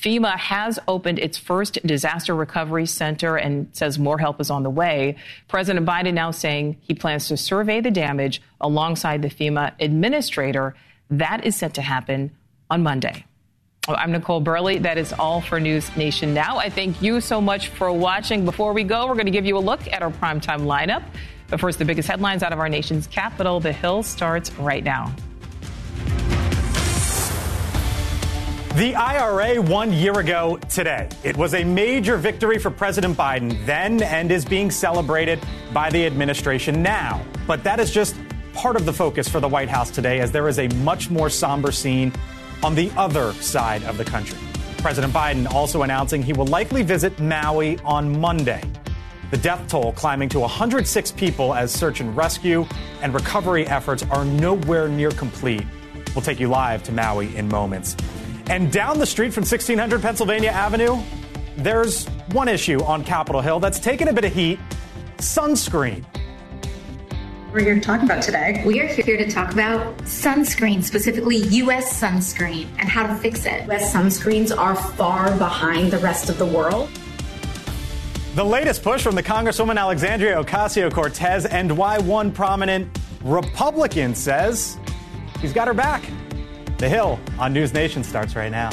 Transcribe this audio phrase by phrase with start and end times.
[0.00, 4.70] FEMA has opened its first disaster recovery center and says more help is on the
[4.70, 5.16] way.
[5.46, 10.74] President Biden now saying he plans to survey the damage alongside the FEMA administrator.
[11.10, 12.30] That is set to happen
[12.70, 13.26] on Monday.
[13.88, 14.80] I'm Nichole Berlie.
[14.82, 16.56] That is all for News Nation now.
[16.56, 18.44] I thank you so much for watching.
[18.44, 21.02] Before we go, we're going to give you a look at our primetime lineup.
[21.48, 23.60] But first, the biggest headlines out of our nation's capital.
[23.60, 25.14] The Hill starts right now.
[28.76, 31.08] The IRA one year ago today.
[31.24, 35.40] It was a major victory for President Biden then and is being celebrated
[35.74, 37.20] by the administration now.
[37.48, 38.14] But that is just
[38.52, 41.28] part of the focus for the White House today, as there is a much more
[41.28, 42.12] somber scene
[42.62, 44.38] on the other side of the country.
[44.78, 48.62] President Biden also announcing he will likely visit Maui on Monday.
[49.32, 52.64] The death toll climbing to 106 people as search and rescue
[53.02, 55.66] and recovery efforts are nowhere near complete.
[56.14, 57.96] We'll take you live to Maui in moments.
[58.50, 61.00] And down the street from 1600 Pennsylvania Avenue,
[61.56, 64.58] there's one issue on Capitol Hill that's taken a bit of heat
[65.18, 66.04] sunscreen.
[67.52, 68.60] We're here to talk about today.
[68.66, 72.00] We are here to talk about sunscreen, specifically U.S.
[72.00, 73.66] sunscreen, and how to fix it.
[73.66, 73.94] U.S.
[73.94, 76.90] sunscreens are far behind the rest of the world.
[78.34, 84.76] The latest push from the Congresswoman Alexandria Ocasio Cortez, and why one prominent Republican says
[85.40, 86.02] he's got her back.
[86.80, 88.70] The Hill on News Nation starts right now.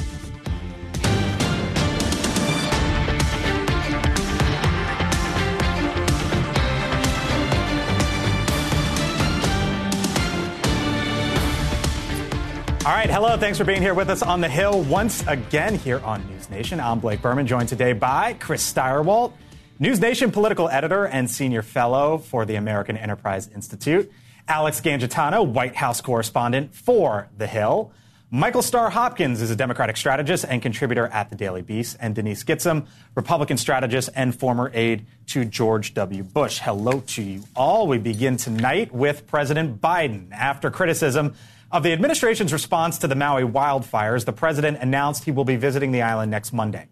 [12.85, 13.35] All right, hello.
[13.35, 16.79] Thanks for being here with us on the Hill once again here on News Nation.
[16.79, 19.33] I'm Blake Burman, joined today by Chris Stirewalt,
[19.79, 24.09] News Nation political editor and senior fellow for the American Enterprise Institute.
[24.47, 27.91] Alex Gangitano, White House correspondent for The Hill.
[28.31, 32.45] Michael Starr Hopkins is a Democratic strategist and contributor at the Daily Beast, and Denise
[32.45, 36.23] Gitsham, Republican strategist and former aide to George W.
[36.23, 36.59] Bush.
[36.59, 37.87] Hello to you all.
[37.87, 40.31] We begin tonight with President Biden.
[40.31, 41.35] After criticism
[41.69, 45.91] of the administration's response to the Maui wildfires, the president announced he will be visiting
[45.91, 46.87] the island next Monday.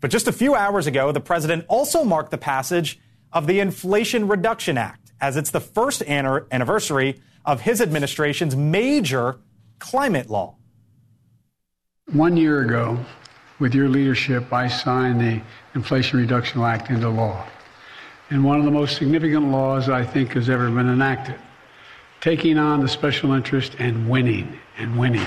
[0.00, 2.98] But just a few hours ago, the president also marked the passage
[3.32, 9.38] of the Inflation Reduction Act as it's the first anniversary of his administration's major
[9.78, 10.56] climate law.
[12.12, 12.98] One year ago,
[13.58, 15.40] with your leadership, I signed the
[15.74, 17.46] Inflation Reduction Act into law.
[18.30, 21.36] And one of the most significant laws I think has ever been enacted.
[22.20, 25.26] Taking on the special interest and winning and winning.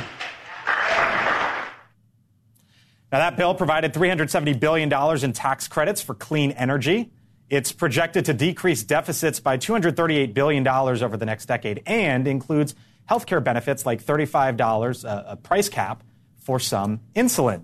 [3.11, 7.11] Now, that bill provided $370 billion in tax credits for clean energy.
[7.49, 12.75] It's projected to decrease deficits by $238 billion over the next decade and includes
[13.09, 16.03] healthcare benefits like $35 uh, a price cap
[16.37, 17.63] for some insulin.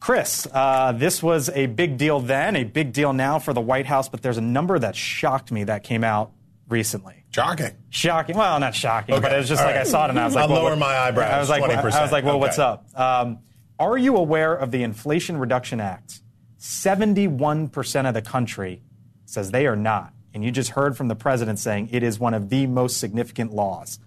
[0.00, 3.86] Chris, uh, this was a big deal then, a big deal now for the White
[3.86, 6.32] House, but there's a number that shocked me that came out
[6.68, 7.24] recently.
[7.30, 7.72] Shocking.
[7.90, 8.36] Shocking.
[8.36, 9.22] Well, not shocking, okay.
[9.22, 9.86] but it was just All like right.
[9.86, 11.32] I saw it and I was like, I'll well, lower what, my eyebrows.
[11.32, 11.92] I was like, 20%.
[11.92, 12.40] I was like, well, okay.
[12.40, 12.86] what's up?
[12.98, 13.38] Um,
[13.78, 16.20] are you aware of the Inflation Reduction Act?
[16.58, 18.82] 71% of the country
[19.26, 20.12] says they are not.
[20.34, 23.54] And you just heard from the president saying it is one of the most significant
[23.54, 23.98] laws.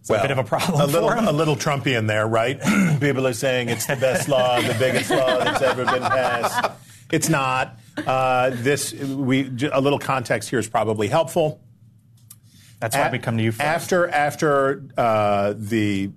[0.00, 0.80] It's well, a bit of a problem.
[0.80, 2.58] A little, a little Trumpian there, right?
[3.00, 6.72] People are saying it's the best law, the biggest law that's ever been passed.
[7.12, 7.78] It's not.
[7.96, 11.60] Uh, this we a little context here is probably helpful.
[12.78, 13.62] That's why a- we come to you first.
[13.62, 16.10] After after uh, the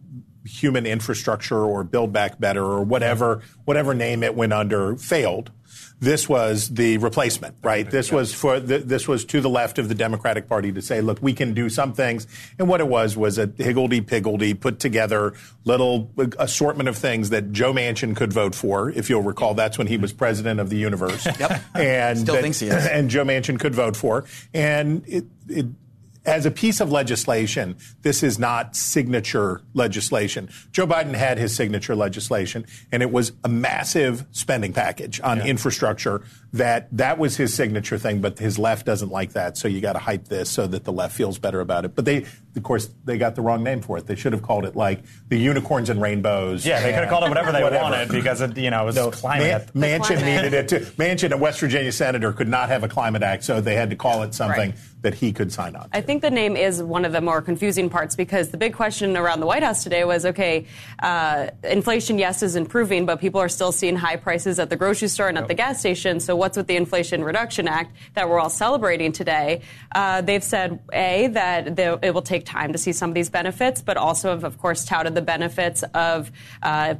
[0.45, 5.51] human infrastructure or Build Back Better or whatever whatever name it went under failed
[6.03, 7.89] this was the replacement, right?
[7.89, 10.99] This was for the, this was to the left of the Democratic Party to say,
[11.01, 12.27] look, we can do some things,
[12.59, 15.33] and what it was was a higgledy piggledy put together
[15.63, 18.89] little assortment of things that Joe Manchin could vote for.
[18.89, 21.25] If you'll recall, that's when he was president of the universe.
[21.39, 22.85] yep, and still that, thinks he is.
[22.85, 25.67] And Joe Manchin could vote for, and it, it
[26.25, 30.49] as a piece of legislation, this is not signature legislation.
[30.71, 35.45] Joe Biden had his signature legislation, and it was a massive spending package on yeah.
[35.45, 36.23] infrastructure.
[36.53, 39.57] That that was his signature thing, but his left doesn't like that.
[39.57, 41.95] So you got to hype this so that the left feels better about it.
[41.95, 44.05] But they, of course, they got the wrong name for it.
[44.05, 46.65] They should have called it like the unicorns and rainbows.
[46.65, 47.83] Yeah, they could have called it whatever they whatever.
[47.83, 49.73] wanted because it, you know it was no, climate.
[49.73, 50.25] Man, Manchin climate.
[50.25, 50.79] needed it too.
[50.97, 53.95] Manchin, a West Virginia senator, could not have a climate act, so they had to
[53.95, 54.71] call it something.
[54.71, 55.89] Right that he could sign on.
[55.89, 55.97] To.
[55.97, 59.15] I think the name is one of the more confusing parts because the big question
[59.15, 60.65] around the White House today was okay,
[60.99, 65.09] uh, inflation, yes, is improving, but people are still seeing high prices at the grocery
[65.09, 66.19] store and at the gas station.
[66.19, 69.61] So, what's with the Inflation Reduction Act that we're all celebrating today?
[69.95, 73.81] Uh, they've said, A, that it will take time to see some of these benefits,
[73.81, 76.95] but also have, of course, touted the benefits of uh,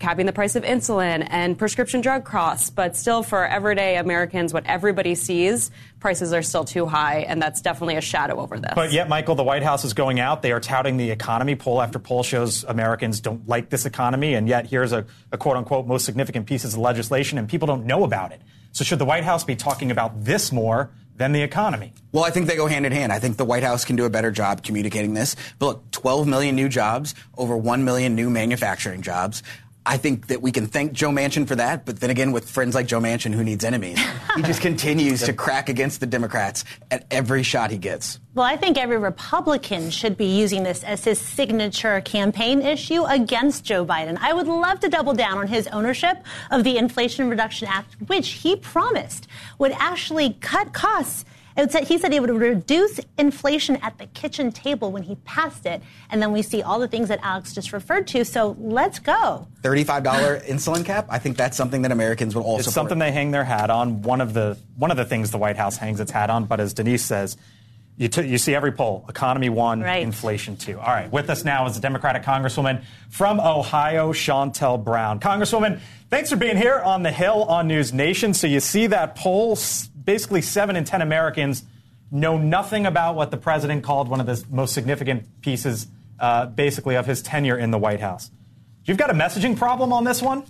[0.00, 2.70] capping the price of insulin and prescription drug costs.
[2.70, 5.70] But still, for everyday Americans, what everybody sees,
[6.00, 8.72] prices are still too high, and that's definitely a shadow over this.
[8.74, 10.42] But yet, Michael, the White House is going out.
[10.42, 11.54] They are touting the economy.
[11.54, 15.56] Poll after poll shows Americans don't like this economy, and yet here's a, a quote
[15.56, 18.42] unquote most significant pieces of legislation, and people don't know about it.
[18.72, 21.92] So should the White House be talking about this more than the economy?
[22.12, 23.12] Well, I think they go hand in hand.
[23.12, 25.36] I think the White House can do a better job communicating this.
[25.58, 29.42] But look, 12 million new jobs, over 1 million new manufacturing jobs.
[29.88, 32.74] I think that we can thank Joe Manchin for that, but then again, with friends
[32.74, 33.98] like Joe Manchin, who needs enemies,
[34.36, 38.20] he just continues to crack against the Democrats at every shot he gets.
[38.34, 43.64] Well, I think every Republican should be using this as his signature campaign issue against
[43.64, 44.18] Joe Biden.
[44.20, 46.18] I would love to double down on his ownership
[46.50, 49.26] of the Inflation Reduction Act, which he promised
[49.58, 51.24] would actually cut costs
[51.58, 55.82] Said, he said he would reduce inflation at the kitchen table when he passed it.
[56.08, 58.24] And then we see all the things that Alex just referred to.
[58.24, 59.48] So let's go.
[59.62, 61.06] $35 insulin cap.
[61.10, 64.02] I think that's something that Americans would also It's something they hang their hat on.
[64.02, 66.44] One of the one of the things the White House hangs its hat on.
[66.44, 67.36] But as Denise says,
[67.98, 69.04] you, t- you see every poll.
[69.08, 70.02] Economy one, right.
[70.04, 70.78] inflation two.
[70.78, 71.10] All right.
[71.10, 75.18] With us now is the Democratic Congresswoman from Ohio, Shontel Brown.
[75.18, 78.34] Congresswoman, thanks for being here on the Hill on News Nation.
[78.34, 79.56] So you see that poll
[80.08, 81.64] basically seven in 10 Americans
[82.10, 85.86] know nothing about what the president called one of the most significant pieces,
[86.18, 88.30] uh, basically, of his tenure in the White House.
[88.86, 90.44] You've got a messaging problem on this one?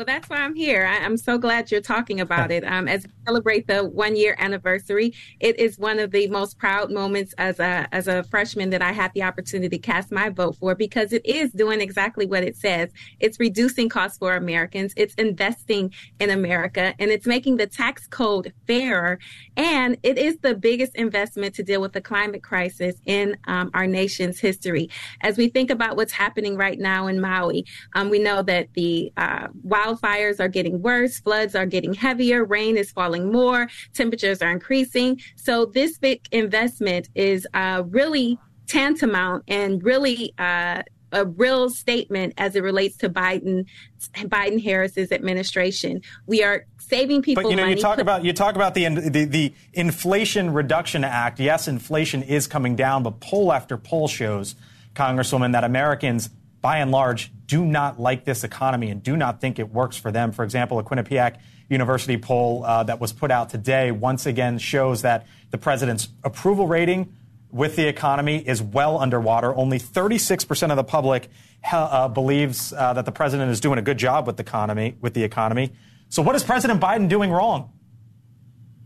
[0.00, 0.86] Well, that's why I'm here.
[0.86, 2.64] I, am so glad you're talking about it.
[2.64, 6.90] Um, as we celebrate the one year anniversary, it is one of the most proud
[6.90, 10.56] moments as a as a freshman that I had the opportunity to cast my vote
[10.56, 12.88] for because it is doing exactly what it says.
[13.18, 14.94] It's reducing costs for Americans.
[14.96, 19.18] It's investing in America, and it's making the tax code fairer.
[19.58, 23.86] And it is the biggest investment to deal with the climate crisis in um, our
[23.86, 24.88] nation's history.
[25.20, 29.12] As we think about what's happening right now in Maui, um, we know that the
[29.18, 34.42] uh, wild wildfires are getting worse, floods are getting heavier, rain is falling more, temperatures
[34.42, 35.20] are increasing.
[35.36, 40.82] So this big investment is uh, really tantamount and really uh,
[41.12, 43.66] a real statement as it relates to Biden
[44.14, 46.02] Biden Harris's administration.
[46.26, 47.42] We are saving people.
[47.42, 47.74] But you know, money.
[47.74, 51.40] you talk about you talk about the, the the Inflation Reduction Act.
[51.40, 54.54] Yes, inflation is coming down, but poll after poll shows,
[54.94, 59.58] Congresswoman, that Americans by and large, do not like this economy and do not think
[59.58, 60.32] it works for them.
[60.32, 61.36] For example, a Quinnipiac
[61.68, 66.66] University poll uh, that was put out today once again shows that the president's approval
[66.66, 67.14] rating
[67.50, 69.54] with the economy is well underwater.
[69.54, 71.28] Only 36% of the public
[71.70, 74.96] uh, believes uh, that the president is doing a good job with the economy.
[75.00, 75.72] With the economy.
[76.08, 77.72] So, what is President Biden doing wrong?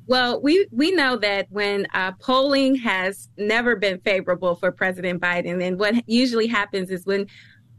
[0.07, 5.63] Well, we, we know that when uh, polling has never been favorable for President Biden,
[5.67, 7.27] and what usually happens is when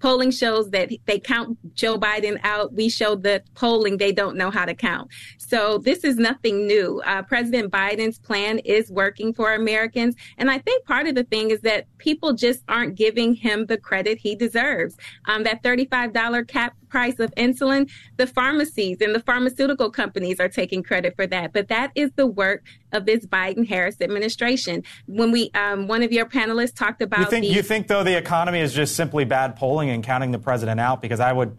[0.05, 2.71] polling shows that they count Joe Biden out.
[2.71, 5.09] We show the polling they don't know how to count.
[5.39, 7.01] So this is nothing new.
[7.07, 10.15] Uh, President Biden's plan is working for Americans.
[10.37, 13.79] And I think part of the thing is that people just aren't giving him the
[13.79, 14.95] credit he deserves.
[15.25, 20.81] Um, that $35 cap price of insulin, the pharmacies and the pharmaceutical companies are taking
[20.81, 21.51] credit for that.
[21.51, 22.63] But that is the work
[22.93, 24.81] of this Biden Harris administration.
[25.05, 27.19] When we, um, one of your panelists talked about.
[27.19, 30.31] You think, the, you think, though, the economy is just simply bad polling and counting
[30.31, 31.01] the president out?
[31.01, 31.57] Because I would,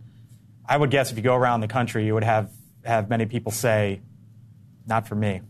[0.66, 2.50] I would guess if you go around the country, you would have,
[2.86, 4.00] have many people say,
[4.86, 5.42] not for me.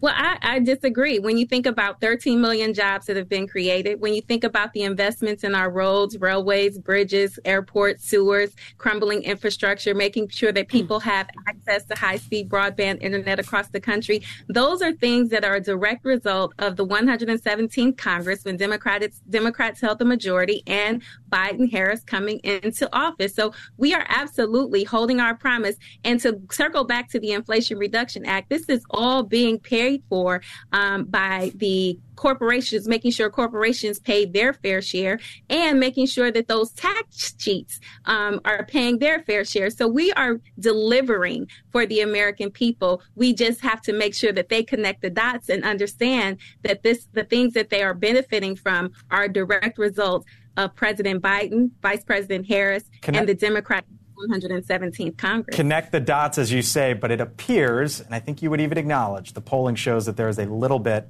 [0.00, 1.18] Well, I, I, disagree.
[1.18, 4.72] When you think about 13 million jobs that have been created, when you think about
[4.72, 10.70] the investments in our roads, railways, bridges, airports, sewers, crumbling infrastructure, making sure that mm.
[10.70, 15.44] people have access to high speed broadband internet across the country, those are things that
[15.44, 21.02] are a direct result of the 117th Congress when Democrats, Democrats held the majority and
[21.30, 23.34] Biden Harris coming into office.
[23.34, 25.76] So we are absolutely holding our promise.
[26.04, 30.42] And to circle back to the Inflation Reduction Act, this is all being paid for
[30.72, 36.48] um, by the corporations, making sure corporations pay their fair share and making sure that
[36.48, 39.70] those tax cheats um, are paying their fair share.
[39.70, 43.00] So we are delivering for the American people.
[43.14, 47.08] We just have to make sure that they connect the dots and understand that this,
[47.14, 50.26] the things that they are benefiting from are a direct result
[50.58, 53.88] of President Biden, Vice President Harris, Connect- and the Democratic
[54.28, 55.56] 117th Congress.
[55.56, 58.76] Connect the dots, as you say, but it appears, and I think you would even
[58.76, 61.08] acknowledge, the polling shows that there is a little bit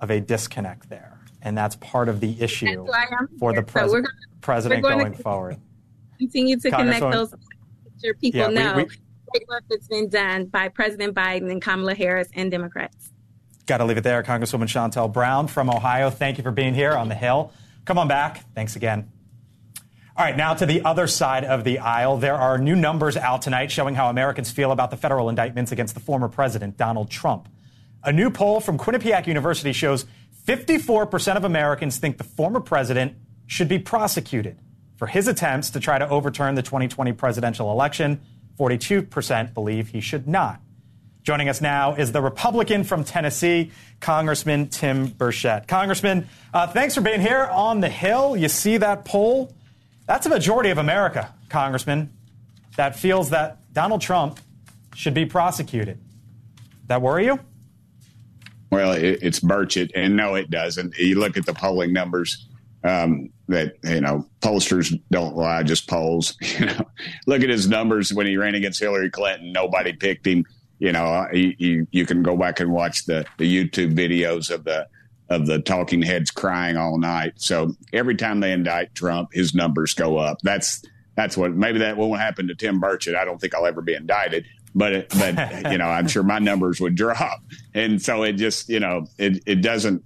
[0.00, 1.18] of a disconnect there.
[1.42, 2.86] And that's part of the issue
[3.38, 4.08] for the pres- so gonna,
[4.40, 5.58] president going forward.
[6.18, 7.34] Continue to connect those
[8.20, 8.88] people yeah, know we, we,
[9.32, 13.12] great work that's been done by President Biden and Kamala Harris and Democrats.
[13.66, 14.22] Got to leave it there.
[14.22, 17.52] Congresswoman Shontel Brown from Ohio, thank you for being here on the Hill.
[17.84, 18.44] Come on back.
[18.54, 19.10] Thanks again.
[20.16, 22.18] All right, now to the other side of the aisle.
[22.18, 25.94] There are new numbers out tonight showing how Americans feel about the federal indictments against
[25.94, 27.48] the former president, Donald Trump.
[28.02, 30.06] A new poll from Quinnipiac University shows
[30.46, 33.14] 54% of Americans think the former president
[33.46, 34.58] should be prosecuted
[34.96, 38.20] for his attempts to try to overturn the 2020 presidential election.
[38.58, 40.60] 42% believe he should not.
[41.22, 45.68] Joining us now is the Republican from Tennessee, Congressman Tim Burchett.
[45.68, 48.36] Congressman, uh, thanks for being here on the Hill.
[48.36, 49.54] You see that poll?
[50.06, 52.12] That's a majority of America, Congressman,
[52.76, 54.40] that feels that Donald Trump
[54.94, 55.98] should be prosecuted.
[56.86, 57.38] That worry you?
[58.70, 60.96] Well, it, it's Burchett, and no, it doesn't.
[60.96, 62.46] You look at the polling numbers
[62.84, 66.36] um, that you know pollsters don't lie, just polls.
[66.58, 66.86] You know,
[67.26, 69.52] look at his numbers when he ran against Hillary Clinton.
[69.52, 70.44] Nobody picked him.
[70.78, 74.64] You know, you, you, you can go back and watch the the YouTube videos of
[74.64, 74.86] the
[75.28, 77.34] of the talking heads crying all night.
[77.36, 80.38] So every time they indict Trump, his numbers go up.
[80.42, 80.82] That's
[81.16, 83.16] that's what maybe that won't happen to Tim Burchett.
[83.16, 86.80] I don't think I'll ever be indicted, but but you know I'm sure my numbers
[86.80, 87.42] would drop.
[87.74, 90.04] And so it just you know it it doesn't.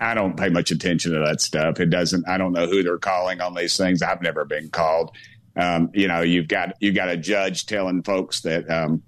[0.00, 1.80] I don't pay much attention to that stuff.
[1.80, 2.28] It doesn't.
[2.28, 4.02] I don't know who they're calling on these things.
[4.02, 5.16] I've never been called.
[5.56, 9.02] Um, you know, you've got you got a judge telling folks that um,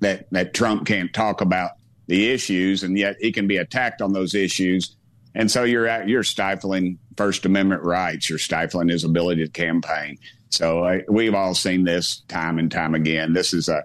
[0.00, 1.72] that that Trump can't talk about
[2.06, 4.96] the issues, and yet he can be attacked on those issues.
[5.34, 8.28] And so you're at, you're stifling First Amendment rights.
[8.28, 10.18] You're stifling his ability to campaign.
[10.50, 13.34] So uh, we've all seen this time and time again.
[13.34, 13.84] This is a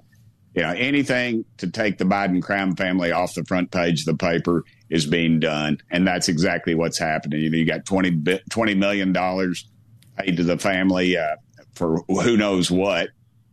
[0.56, 4.18] you know anything to take the Biden crime family off the front page of the
[4.18, 7.42] paper is being done, and that's exactly what's happening.
[7.42, 9.14] You know, you got 20, $20 million
[10.18, 11.36] paid to the family uh,
[11.74, 13.10] for who knows what,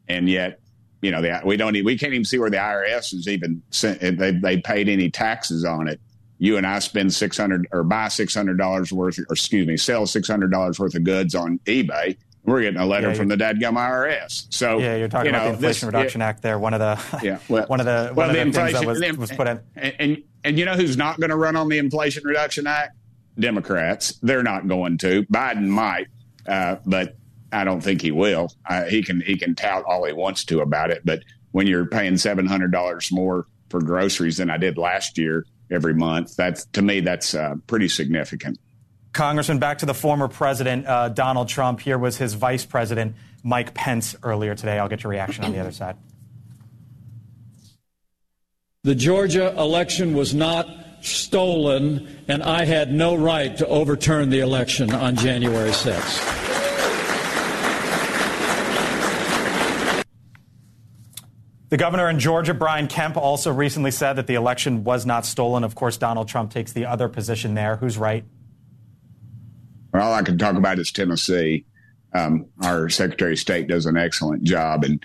[0.09, 0.61] and yet
[1.01, 4.01] you know, the, we don't, we can't even see where the IRS is even sent,
[4.01, 6.01] they, they paid any taxes on it.
[6.39, 9.77] You and I spend six hundred or buy six hundred dollars worth, or excuse me,
[9.77, 12.17] sell six hundred dollars worth of goods on eBay.
[12.45, 14.47] We're getting a letter yeah, from the dadgum IRS.
[14.51, 16.59] So yeah, you're talking you know, about the Inflation this, Reduction Act there.
[16.59, 19.01] One of the yeah, well, one of the well, one the of the inflation, things
[19.01, 19.61] that was, was put in.
[19.77, 22.97] And, and and you know who's not going to run on the Inflation Reduction Act?
[23.39, 24.19] Democrats.
[24.23, 25.25] They're not going to.
[25.25, 26.09] Biden might,
[26.47, 27.17] uh, but
[27.53, 28.53] I don't think he will.
[28.69, 31.87] Uh, he can he can tout all he wants to about it, but when you're
[31.87, 36.65] paying seven hundred dollars more for groceries than I did last year every month, that's
[36.73, 38.59] to me that's uh, pretty significant.
[39.13, 41.81] Congressman, back to the former president uh, Donald Trump.
[41.81, 44.79] Here was his vice president Mike Pence earlier today.
[44.79, 45.97] I'll get your reaction on the other side.
[48.85, 50.67] The Georgia election was not
[51.03, 56.39] stolen, and I had no right to overturn the election on January 6th.
[61.69, 65.63] The governor in Georgia, Brian Kemp, also recently said that the election was not stolen.
[65.63, 67.77] Of course, Donald Trump takes the other position there.
[67.77, 68.25] Who's right?
[69.93, 71.65] Well, all I can talk about is Tennessee.
[72.13, 75.05] Um, our Secretary of State does an excellent job, and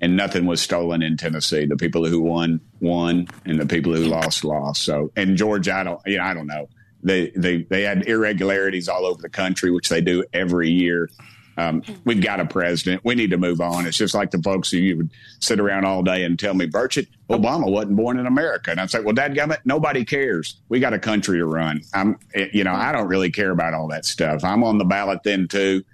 [0.00, 1.66] and nothing was stolen in Tennessee.
[1.66, 4.82] The people who won won, and the people who lost lost.
[4.82, 6.68] So, in Georgia, I don't, you know, I don't know.
[7.02, 11.10] They they they had irregularities all over the country, which they do every year.
[11.56, 13.04] Um, we've got a president.
[13.04, 13.86] We need to move on.
[13.86, 16.66] It's just like the folks who you would sit around all day and tell me,
[16.66, 18.70] Burchett, Obama wasn't born in America.
[18.70, 20.60] And I'd say, well, dadgummit, nobody cares.
[20.68, 21.82] We got a country to run.
[21.92, 22.18] I'm,
[22.52, 24.42] you know, I don't really care about all that stuff.
[24.42, 25.84] I'm on the ballot then too.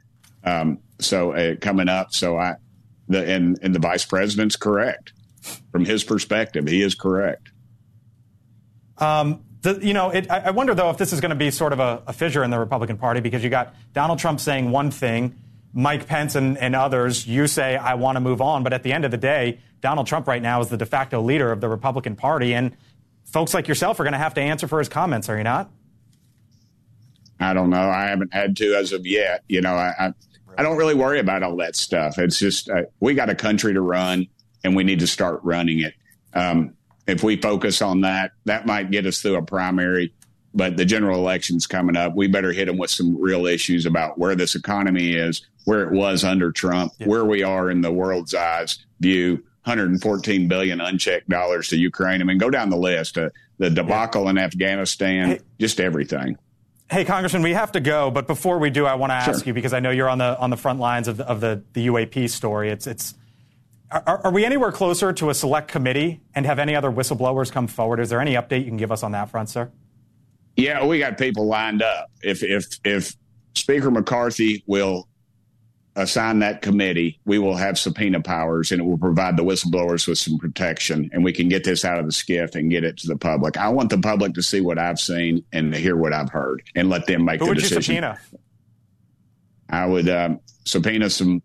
[0.45, 2.55] Um, so uh, coming up, so I,
[3.09, 5.13] the, and, and the vice president's correct
[5.73, 6.67] from his perspective.
[6.67, 7.51] He is correct.
[8.99, 11.73] Um, the, you know, it, I wonder though if this is going to be sort
[11.73, 14.91] of a, a fissure in the Republican Party because you got Donald Trump saying one
[14.91, 15.37] thing
[15.73, 18.63] Mike Pence and, and others, you say, I want to move on.
[18.63, 21.21] But at the end of the day, Donald Trump right now is the de facto
[21.23, 22.55] leader of the Republican Party.
[22.55, 22.77] And
[23.25, 25.71] folks like yourself are going to have to answer for his comments, are you not?
[27.39, 27.89] I don't know.
[27.89, 29.45] I haven't had to as of yet.
[29.49, 30.13] You know, I, I,
[30.59, 32.19] I don't really worry about all that stuff.
[32.19, 34.27] It's just uh, we got a country to run
[34.63, 35.95] and we need to start running it.
[36.35, 36.75] Um,
[37.07, 40.13] if we focus on that, that might get us through a primary
[40.55, 42.15] but the general election's coming up.
[42.15, 45.93] We better hit them with some real issues about where this economy is, where it
[45.93, 47.07] was under Trump, yeah.
[47.07, 52.21] where we are in the world's eyes view, 114 billion unchecked dollars to Ukraine.
[52.21, 53.19] I mean, go down the list.
[53.19, 54.31] Uh, the debacle yeah.
[54.31, 56.39] in Afghanistan, hey, just everything.
[56.91, 59.49] Hey, Congressman, we have to go, but before we do, I want to ask sure.
[59.49, 61.63] you because I know you're on the on the front lines of the, of the,
[61.75, 62.71] the UAP story.
[62.71, 63.15] It's it's
[63.91, 67.67] are, are, we anywhere closer to a select committee, and have any other whistleblowers come
[67.67, 68.01] forward?
[68.01, 69.71] Is there any update you can give us on that front, sir?
[70.57, 72.11] Yeah, we got people lined up.
[72.23, 73.15] If if if
[73.55, 75.09] Speaker McCarthy will
[75.97, 80.19] assign that committee, we will have subpoena powers and it will provide the whistleblowers with
[80.19, 83.09] some protection and we can get this out of the skiff and get it to
[83.09, 83.57] the public.
[83.57, 86.63] I want the public to see what I've seen and to hear what I've heard
[86.75, 87.97] and let them make Who the would decision.
[87.97, 88.21] you subpoena?
[89.69, 91.43] I would um, subpoena some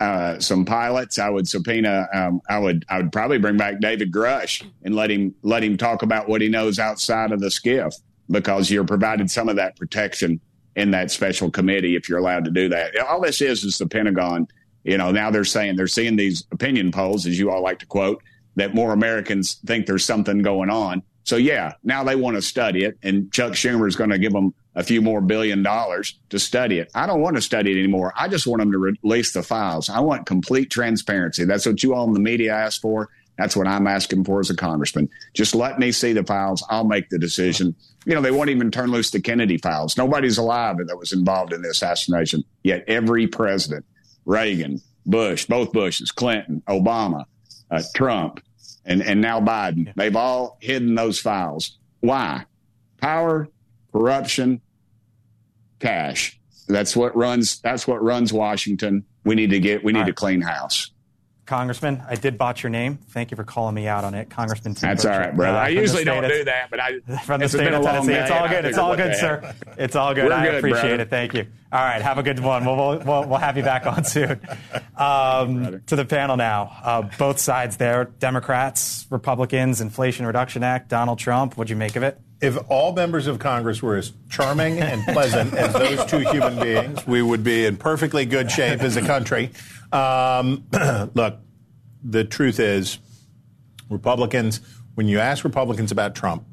[0.00, 1.18] uh, some pilots.
[1.18, 2.06] I would subpoena.
[2.12, 5.76] Um, I would I would probably bring back David Grusch and let him let him
[5.76, 7.94] talk about what he knows outside of the skiff
[8.30, 10.40] because you're provided some of that protection
[10.76, 12.96] in that special committee if you're allowed to do that.
[12.98, 14.46] All this is is the Pentagon.
[14.84, 17.86] You know, now they're saying they're seeing these opinion polls, as you all like to
[17.86, 18.22] quote,
[18.56, 21.02] that more Americans think there's something going on.
[21.24, 24.32] So yeah, now they want to study it, and Chuck Schumer is going to give
[24.32, 26.90] them a few more billion dollars to study it.
[26.94, 28.14] I don't want to study it anymore.
[28.16, 29.90] I just want them to release the files.
[29.90, 31.44] I want complete transparency.
[31.44, 33.10] That's what you all in the media asked for.
[33.38, 35.08] That's what I'm asking for as a congressman.
[35.32, 36.64] Just let me see the files.
[36.68, 37.74] I'll make the decision.
[38.04, 39.96] You know, they won't even turn loose the Kennedy files.
[39.96, 42.42] Nobody's alive that was involved in the assassination.
[42.64, 43.86] Yet every president,
[44.24, 47.24] Reagan, Bush, both Bushes, Clinton, Obama,
[47.70, 48.42] uh, Trump,
[48.84, 51.78] and, and now Biden, they've all hidden those files.
[52.00, 52.44] Why?
[53.00, 53.48] Power,
[53.92, 54.60] corruption,
[55.78, 56.40] cash.
[56.66, 57.60] That's what runs.
[57.60, 59.04] That's what runs Washington.
[59.24, 59.84] We need to get.
[59.84, 60.90] We need to clean house.
[61.48, 62.98] Congressman, I did botch your name.
[63.08, 64.74] Thank you for calling me out on it, Congressman.
[64.74, 65.56] Tim That's all Burchett, right, brother.
[65.56, 67.84] uh, I usually don't do that, but I from the it's state been a of
[67.84, 68.12] Tennessee.
[68.12, 68.64] It's all good.
[68.66, 69.54] It's all good, sir.
[69.78, 70.26] It's all good.
[70.26, 71.02] We're I good, appreciate brother.
[71.02, 71.10] it.
[71.10, 71.46] Thank you.
[71.72, 72.66] All right, have a good one.
[72.66, 74.40] We'll, we'll, we'll, we'll have you back on soon.
[74.98, 76.76] Um, to the panel now.
[76.82, 81.56] Uh, both sides there Democrats, Republicans, Inflation Reduction Act, Donald Trump.
[81.56, 82.20] What'd you make of it?
[82.40, 87.04] If all members of Congress were as charming and pleasant as those two human beings,
[87.06, 89.50] we would be in perfectly good shape as a country.
[89.92, 90.64] Um,
[91.14, 91.38] look,
[92.02, 92.98] the truth is,
[93.90, 94.60] Republicans,
[94.94, 96.44] when you ask Republicans about Trump,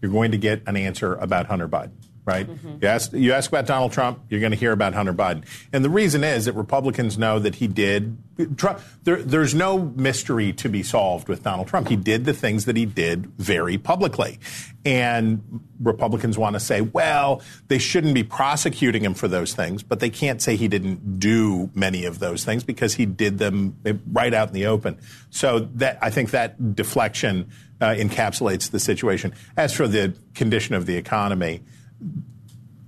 [0.00, 1.92] you're going to get an answer about Hunter Biden,
[2.26, 2.48] right?
[2.82, 5.46] You, ask, you ask about Donald Trump, you're going to hear about Hunter Biden.
[5.72, 8.18] And the reason is that Republicans know that he did.
[8.56, 11.86] Trump, there, there's no mystery to be solved with Donald Trump.
[11.86, 14.40] He did the things that he did very publicly.
[14.84, 20.00] And Republicans want to say, well, they shouldn't be prosecuting him for those things, but
[20.00, 23.76] they can't say he didn't do many of those things because he did them
[24.12, 24.98] right out in the open.
[25.30, 29.32] So that I think that deflection uh, encapsulates the situation.
[29.56, 31.62] As for the condition of the economy,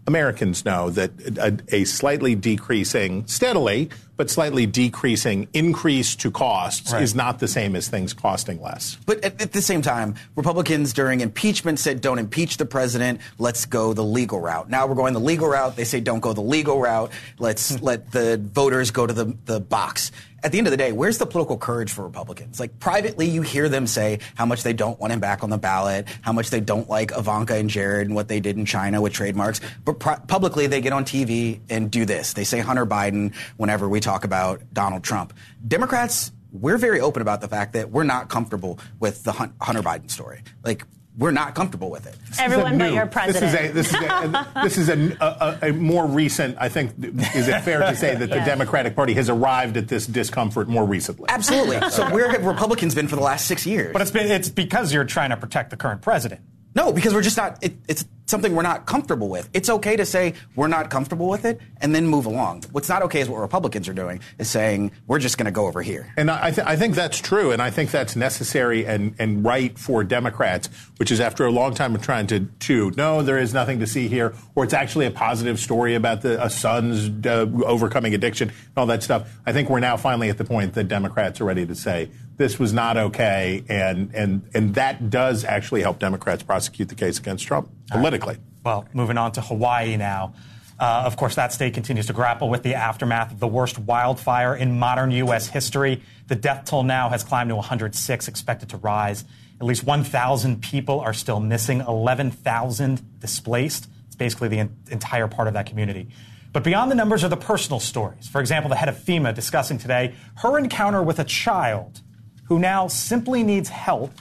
[0.08, 7.02] Americans know that a, a slightly decreasing, steadily, but slightly decreasing increase to costs Right.
[7.02, 8.96] is not the same as things costing less.
[9.04, 13.20] But at, at the same time, Republicans during impeachment said don't impeach the president.
[13.38, 14.70] Let's go the legal route.
[14.70, 15.76] Now we're going the legal route.
[15.76, 17.12] They say don't go the legal route.
[17.38, 17.84] Let's hmm.
[17.84, 20.10] let the voters go to the, the box.
[20.42, 22.60] At the end of the day, where's the political courage for Republicans?
[22.60, 25.58] Like privately, you hear them say how much they don't want him back on the
[25.58, 29.00] ballot, how much they don't like Ivanka and Jared and what they did in China
[29.00, 29.60] with trademarks.
[29.84, 32.34] But publicly, they get on TV and do this.
[32.34, 35.32] They say Hunter Biden whenever we talk about Donald Trump.
[35.66, 40.10] Democrats we're very open about the fact that we're not comfortable with the Hunter Biden
[40.10, 40.42] story.
[40.64, 40.84] Like,
[41.18, 42.14] we're not comfortable with it.
[42.38, 43.74] Everyone but new- your president.
[43.74, 46.56] This is a this is a, this is a, a, a more recent.
[46.60, 46.92] I think
[47.34, 50.84] is it fair to say that the Democratic Party has arrived at this discomfort more
[50.84, 51.26] recently?
[51.28, 51.80] Absolutely.
[51.90, 53.92] So where have Republicans been for the last six years?
[53.92, 56.40] But it's been, it's because you're trying to protect the current president.
[56.74, 57.62] No, because we're just not.
[57.62, 59.48] It, it's something we're not comfortable with.
[59.54, 62.64] It's okay to say we're not comfortable with it and then move along.
[62.72, 65.66] What's not okay is what Republicans are doing is saying we're just going to go
[65.66, 66.12] over here.
[66.16, 69.78] And I, th- I think that's true, and I think that's necessary and, and right
[69.78, 73.54] for Democrats, which is after a long time of trying to, to no, there is
[73.54, 77.46] nothing to see here, or it's actually a positive story about the, a son's uh,
[77.64, 79.28] overcoming addiction and all that stuff.
[79.46, 82.58] I think we're now finally at the point that Democrats are ready to say this
[82.58, 87.46] was not okay, and, and, and that does actually help Democrats prosecute the case against
[87.46, 88.38] Trump politically.
[88.64, 90.34] Well, moving on to Hawaii now.
[90.78, 94.54] Uh, of course, that state continues to grapple with the aftermath of the worst wildfire
[94.54, 95.48] in modern U.S.
[95.48, 96.02] history.
[96.28, 99.24] The death toll now has climbed to 106, expected to rise.
[99.60, 103.88] At least 1,000 people are still missing, 11,000 displaced.
[104.06, 106.08] It's basically the en- entire part of that community.
[106.52, 108.28] But beyond the numbers are the personal stories.
[108.28, 112.00] For example, the head of FEMA discussing today her encounter with a child
[112.48, 114.12] who now simply needs help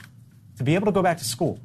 [0.58, 1.58] to be able to go back to school.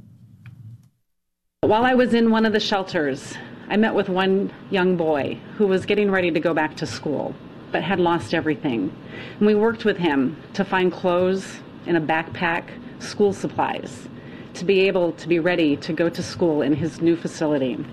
[1.61, 3.33] While I was in one of the shelters,
[3.69, 7.35] I met with one young boy who was getting ready to go back to school,
[7.71, 8.95] but had lost everything.
[9.39, 12.63] And we worked with him to find clothes and a backpack,
[12.99, 14.07] school supplies,
[14.53, 17.83] to be able to be ready to go to school in his new facility.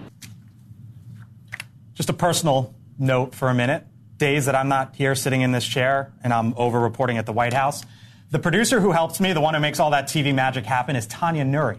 [1.95, 3.87] Just a personal note for a minute.
[4.17, 7.33] Days that I'm not here sitting in this chair and I'm over reporting at the
[7.33, 7.85] White House.
[8.31, 11.07] The producer who helps me, the one who makes all that TV magic happen, is
[11.07, 11.79] Tanya Nuri.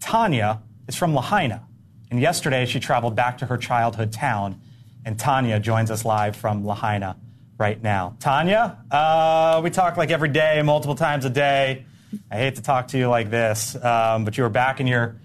[0.00, 1.66] Tanya is from Lahaina.
[2.10, 4.60] And yesterday she traveled back to her childhood town.
[5.04, 7.16] And Tanya joins us live from Lahaina.
[7.56, 8.16] right now.
[8.20, 11.84] Tanya, uh, we talk like every day, multiple times a day.
[12.30, 15.16] I hate to talk to you like this, um, but you were back in your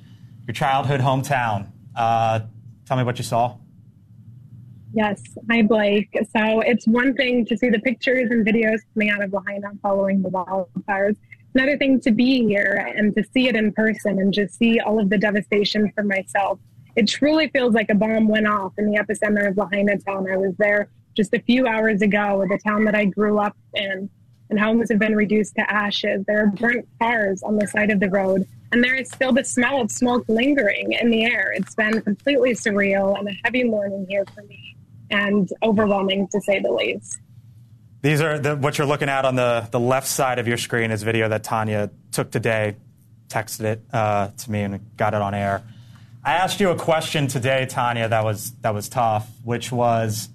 [0.47, 1.67] your childhood hometown.
[1.95, 2.41] Uh,
[2.86, 3.56] tell me what you saw.
[4.96, 6.16] Yes, hi Blake.
[6.38, 10.22] So it's one thing to see the pictures and videos coming out of Lahaina following
[10.22, 11.16] the wildfires.
[11.56, 15.00] Another thing to be here and to see it in person and just see all
[15.00, 16.60] of the devastation for myself.
[16.96, 20.32] It truly feels like a bomb went off in the epicenter of Lahaina town.
[20.32, 23.58] I was there just a few hours ago, with the town that I grew up
[23.74, 24.08] in,
[24.52, 26.24] and homes have been reduced to ashes.
[26.28, 29.44] There are burnt cars on the side of the road, and there is still the
[29.44, 31.52] smell of smoke lingering in the air.
[31.56, 34.73] It's been completely surreal and a heavy morning here for me,
[35.13, 37.19] and overwhelming to say the least.
[38.02, 40.91] These are the, what you're looking at on the, the left side of your screen
[40.91, 42.76] is video that Tanya took today,
[43.30, 45.63] texted it uh, to me, and got it on air.
[46.26, 50.30] I asked you a question today, Tanya, that was that was tough, which was,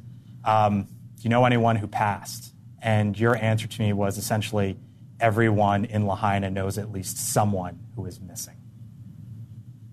[0.44, 2.54] um, do you know anyone who passed?
[2.80, 4.78] And your answer to me was essentially,
[5.20, 8.54] everyone in Lahaina knows at least someone who is missing.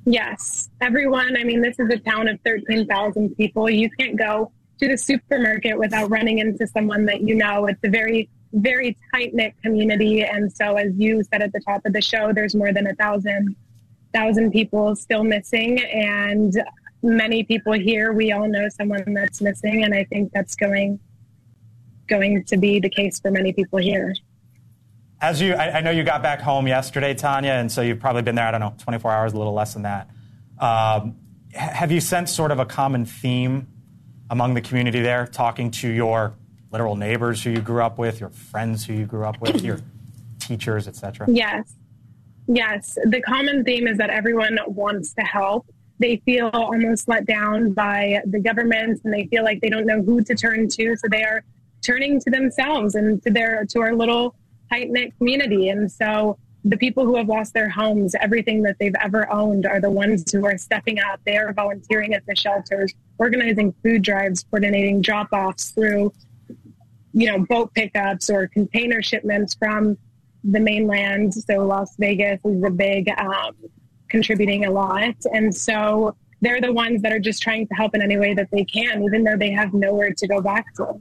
[0.06, 1.36] Yes, everyone.
[1.36, 3.70] I mean, this is a town of 13,000 people.
[3.70, 7.66] You can't go to the supermarket without running into someone that you know.
[7.68, 10.24] It's a very, very tight knit community.
[10.24, 12.96] And so, as you said at the top of the show, there's more than a
[12.96, 13.56] thousand
[14.14, 15.82] thousand people still missing.
[15.82, 16.54] And
[17.04, 19.84] many people here, we all know someone that's missing.
[19.84, 21.00] And I think that's going
[22.08, 24.16] going to be the case for many people here.
[25.22, 28.22] As you, I, I know you got back home yesterday, Tanya, and so you've probably
[28.22, 30.10] been there, I don't know, 24 hours, a little less than that.
[30.60, 31.16] Um,
[31.54, 33.68] have you sensed sort of a common theme
[34.30, 36.34] among the community there, talking to your
[36.72, 39.80] literal neighbors who you grew up with, your friends who you grew up with, your
[40.40, 41.28] teachers, etc.?
[41.30, 41.76] Yes.
[42.48, 42.98] Yes.
[43.06, 45.66] The common theme is that everyone wants to help.
[46.00, 50.02] They feel almost let down by the government and they feel like they don't know
[50.02, 50.96] who to turn to.
[50.98, 51.44] So they are
[51.82, 54.36] turning to themselves and to their to our little
[54.70, 55.70] tight knit community.
[55.70, 59.80] And so the people who have lost their homes, everything that they've ever owned, are
[59.80, 61.20] the ones who are stepping up.
[61.24, 66.12] They are volunteering at the shelters, organizing food drives, coordinating drop offs through,
[67.14, 69.96] you know, boat pickups or container shipments from
[70.44, 71.36] the mainland.
[71.36, 73.56] So Las Vegas is a big um,
[74.10, 78.02] contributing a lot, and so they're the ones that are just trying to help in
[78.02, 81.00] any way that they can, even though they have nowhere to go back to.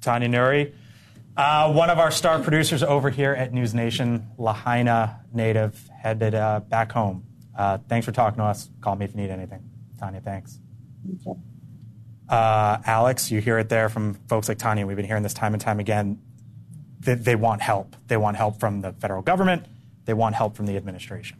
[0.00, 0.72] Tanya Nuri,
[1.36, 6.60] uh, one of our star producers over here at News Nation, Lahaina native, headed uh,
[6.60, 7.24] back home.
[7.56, 8.70] Uh, thanks for talking to us.
[8.80, 9.62] Call me if you need anything.
[9.98, 10.58] Tanya, thanks.
[12.28, 14.86] Uh, Alex, you hear it there from folks like Tanya.
[14.86, 16.20] We've been hearing this time and time again.
[17.00, 17.96] They, they want help.
[18.08, 19.66] They want help from the federal government.
[20.04, 21.38] They want help from the administration.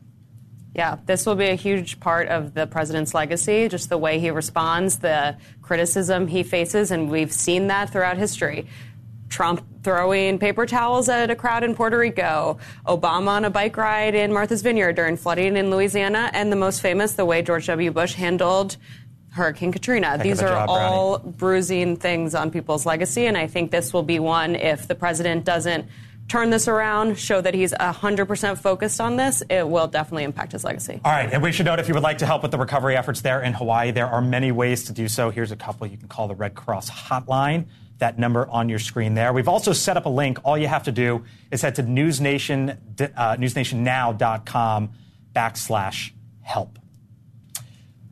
[0.74, 4.30] Yeah, this will be a huge part of the president's legacy, just the way he
[4.30, 8.66] responds, the criticism he faces, and we've seen that throughout history.
[9.32, 14.14] Trump throwing paper towels at a crowd in Puerto Rico, Obama on a bike ride
[14.14, 17.90] in Martha's Vineyard during flooding in Louisiana, and the most famous, the way George W.
[17.90, 18.76] Bush handled
[19.30, 20.10] Hurricane Katrina.
[20.10, 24.02] Heck These are job, all bruising things on people's legacy, and I think this will
[24.02, 25.86] be one if the president doesn't
[26.28, 30.62] turn this around, show that he's 100% focused on this, it will definitely impact his
[30.62, 31.00] legacy.
[31.04, 32.96] All right, and we should note if you would like to help with the recovery
[32.96, 35.30] efforts there in Hawaii, there are many ways to do so.
[35.30, 35.86] Here's a couple.
[35.86, 37.66] You can call the Red Cross hotline,
[38.02, 39.32] that number on your screen there.
[39.32, 40.38] We've also set up a link.
[40.44, 42.76] All you have to do is head to newsnation,
[43.16, 44.90] uh, newsnationnow.com
[45.34, 46.10] backslash
[46.42, 46.78] help.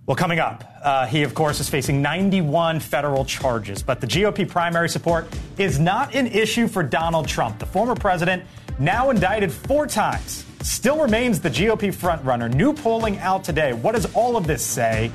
[0.06, 4.48] Well, coming up, uh, he, of course, is facing 91 federal charges, but the GOP
[4.48, 5.26] primary support
[5.58, 7.58] is not an issue for Donald Trump.
[7.58, 8.44] The former president,
[8.78, 12.52] now indicted four times, still remains the GOP frontrunner.
[12.52, 13.72] New polling out today.
[13.72, 15.10] What does all of this say?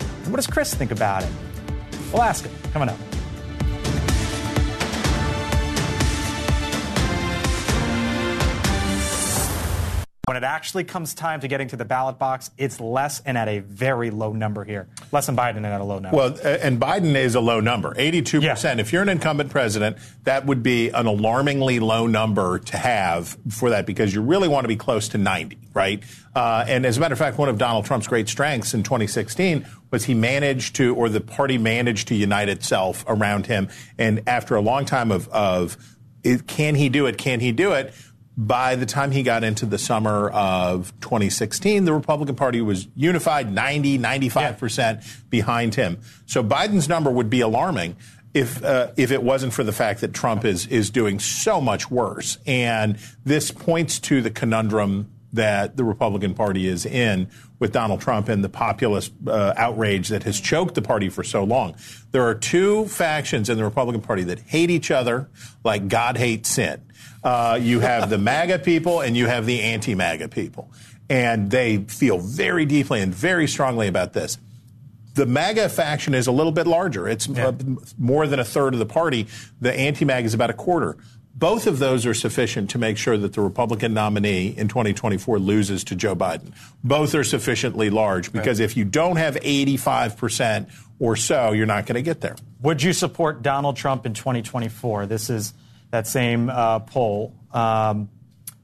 [0.00, 1.30] And what does Chris think about it?
[2.12, 3.15] We'll ask him coming up.
[10.28, 13.46] When it actually comes time to getting to the ballot box, it's less and at
[13.46, 14.88] a very low number here.
[15.12, 16.16] Less than Biden and at a low number.
[16.16, 18.42] Well, and Biden is a low number, 82%.
[18.42, 18.80] Yeah.
[18.80, 23.70] If you're an incumbent president, that would be an alarmingly low number to have for
[23.70, 26.02] that because you really want to be close to 90, right?
[26.34, 29.64] Uh, and as a matter of fact, one of Donald Trump's great strengths in 2016
[29.92, 33.68] was he managed to, or the party managed to unite itself around him.
[33.96, 35.76] And after a long time of, of
[36.48, 37.16] can he do it?
[37.16, 37.94] Can he do it?
[38.36, 43.50] By the time he got into the summer of 2016, the Republican Party was unified
[43.50, 45.00] 90, 95% yeah.
[45.30, 45.98] behind him.
[46.26, 47.96] So Biden's number would be alarming
[48.34, 51.90] if uh, if it wasn't for the fact that Trump is is doing so much
[51.90, 52.36] worse.
[52.46, 58.28] And this points to the conundrum that the Republican Party is in with Donald Trump
[58.28, 61.74] and the populist uh, outrage that has choked the party for so long.
[62.12, 65.28] There are two factions in the Republican Party that hate each other
[65.64, 66.82] like God hates sin.
[67.24, 70.70] Uh, you have the MAGA people and you have the anti MAGA people.
[71.08, 74.38] And they feel very deeply and very strongly about this.
[75.14, 77.08] The MAGA faction is a little bit larger.
[77.08, 77.48] It's yeah.
[77.48, 77.52] uh,
[77.96, 79.28] more than a third of the party.
[79.60, 80.98] The anti MAGA is about a quarter.
[81.38, 85.84] Both of those are sufficient to make sure that the Republican nominee in 2024 loses
[85.84, 86.54] to Joe Biden.
[86.82, 88.64] Both are sufficiently large because right.
[88.64, 92.36] if you don't have 85% or so, you're not going to get there.
[92.62, 95.04] Would you support Donald Trump in 2024?
[95.04, 95.52] This is
[95.90, 97.34] that same uh, poll.
[97.52, 98.08] Um,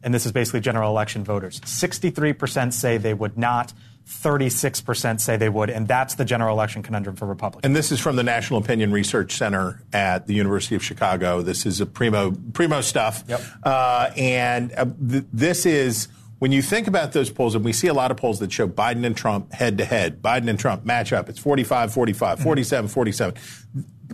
[0.02, 1.61] and this is basically general election voters.
[1.61, 3.74] 63% say they would not.
[4.12, 7.64] 36% say they would, and that's the general election conundrum for Republicans.
[7.64, 11.42] And this is from the National Opinion Research Center at the University of Chicago.
[11.42, 13.25] This is a primo primo stuff.
[13.27, 13.40] Yep.
[13.62, 17.88] Uh, and uh, th- this is when you think about those polls, and we see
[17.88, 20.85] a lot of polls that show Biden and Trump head to head, Biden and Trump
[20.85, 21.29] match up.
[21.29, 22.44] It's 45 45, mm-hmm.
[22.44, 23.35] 47 47.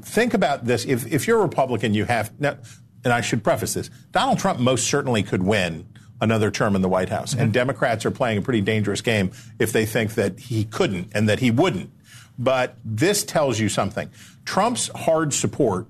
[0.00, 0.84] Think about this.
[0.84, 2.56] If, if you're a Republican, you have, now,
[3.04, 5.86] and I should preface this Donald Trump most certainly could win
[6.20, 7.32] another term in the White House.
[7.32, 7.42] Mm-hmm.
[7.42, 11.28] And Democrats are playing a pretty dangerous game if they think that he couldn't and
[11.28, 11.90] that he wouldn't.
[12.38, 14.10] But this tells you something.
[14.44, 15.86] Trump's hard support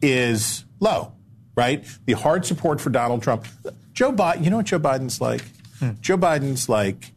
[0.00, 1.12] is low,
[1.56, 1.84] right?
[2.06, 3.46] The hard support for Donald Trump.
[3.92, 5.42] Joe Biden, you know what Joe Biden's like?
[5.80, 5.90] Hmm.
[6.00, 7.12] Joe Biden's like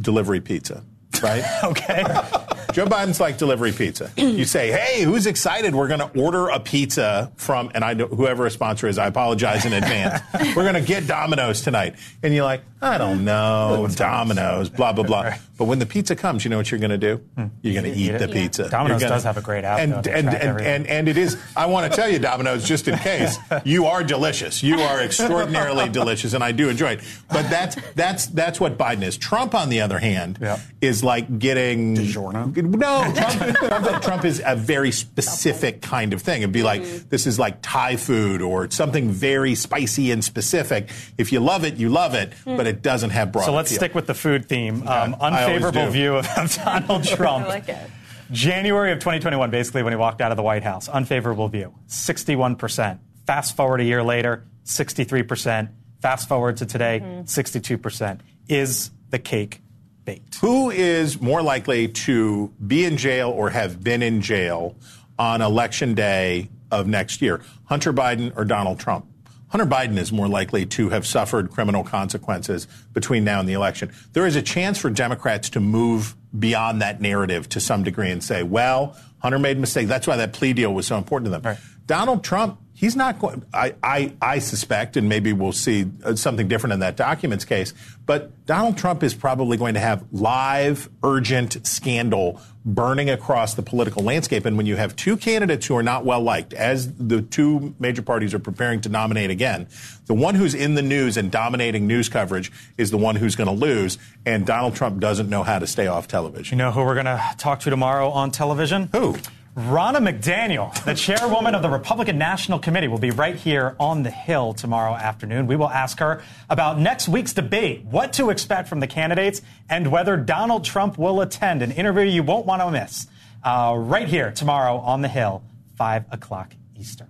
[0.00, 0.82] delivery pizza,
[1.22, 1.44] right?
[1.64, 2.02] okay.
[2.78, 4.12] Joe Biden's like delivery pizza.
[4.38, 5.74] You say, "Hey, who's excited?
[5.74, 8.98] We're going to order a pizza from," and I know whoever a sponsor is.
[8.98, 10.22] I apologize in advance.
[10.54, 15.02] We're going to get Domino's tonight, and you're like, "I don't know, Domino's, blah blah
[15.02, 17.16] blah." But when the pizza comes, you know what you're going to do?
[17.34, 17.46] Hmm.
[17.62, 18.68] You're going to eat, eat the pizza.
[18.68, 21.36] Domino's gonna, does have a great app, and though, and and, and, and it is.
[21.56, 24.62] I want to tell you, Domino's, just in case, you are delicious.
[24.62, 27.00] You are extraordinarily delicious, and I do enjoy it.
[27.28, 29.16] But that's that's that's what Biden is.
[29.16, 30.38] Trump, on the other hand,
[30.80, 32.56] is like getting DiGiorno.
[32.56, 36.42] No, Trump Trump, Trump, is a very specific kind of thing.
[36.42, 37.08] It'd be like, mm-hmm.
[37.08, 40.90] this is like Thai food or something very spicy and specific.
[41.16, 42.56] If you love it, you love it, mm.
[42.56, 43.80] but it doesn't have broad So let's appeal.
[43.80, 44.86] stick with the food theme.
[44.86, 45.16] Um,
[45.54, 47.46] unfavorable view of, of Donald Trump.
[47.46, 47.90] I like it.
[48.30, 52.98] January of 2021, basically when he walked out of the White House, unfavorable view, 61%.
[53.26, 55.70] Fast forward a year later, 63%.
[56.02, 57.22] Fast forward to today, mm-hmm.
[57.22, 58.20] 62%.
[58.48, 59.62] Is the cake
[60.04, 60.36] baked.
[60.36, 64.76] Who is more likely to be in jail or have been in jail
[65.18, 67.42] on election day of next year?
[67.64, 69.06] Hunter Biden or Donald Trump?
[69.48, 73.92] Hunter Biden is more likely to have suffered criminal consequences between now and the election.
[74.12, 78.22] There is a chance for Democrats to move beyond that narrative to some degree and
[78.22, 79.88] say, well, Hunter made a mistake.
[79.88, 81.42] That's why that plea deal was so important to them.
[81.42, 81.58] Right.
[81.86, 83.44] Donald Trump he's not going.
[83.52, 87.74] I, I, I suspect, and maybe we'll see uh, something different in that documents case.
[88.06, 94.04] But Donald Trump is probably going to have live, urgent scandal burning across the political
[94.04, 94.44] landscape.
[94.44, 98.02] And when you have two candidates who are not well liked, as the two major
[98.02, 99.66] parties are preparing to nominate again,
[100.06, 103.48] the one who's in the news and dominating news coverage is the one who's going
[103.48, 103.98] to lose.
[104.24, 106.58] And Donald Trump doesn't know how to stay off television.
[106.58, 108.88] You know who we're going to talk to tomorrow on television?
[108.92, 109.16] Who?
[109.58, 114.10] Ronna McDaniel, the chairwoman of the Republican National Committee, will be right here on the
[114.10, 115.48] Hill tomorrow afternoon.
[115.48, 119.90] We will ask her about next week's debate, what to expect from the candidates, and
[119.90, 123.08] whether Donald Trump will attend an interview you won't want to miss.
[123.42, 125.42] Uh, right here tomorrow on the Hill,
[125.74, 127.08] 5 o'clock Eastern.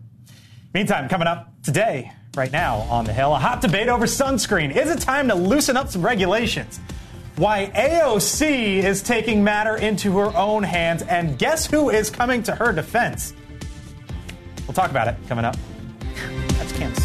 [0.72, 4.74] Meantime, coming up today, right now on the Hill, a hot debate over sunscreen.
[4.74, 6.80] Is it time to loosen up some regulations?
[7.38, 12.54] Why AOC is taking matter into her own hands, and guess who is coming to
[12.54, 13.32] her defense?
[14.66, 15.56] We'll talk about it coming up.
[16.58, 16.98] That's Kim's.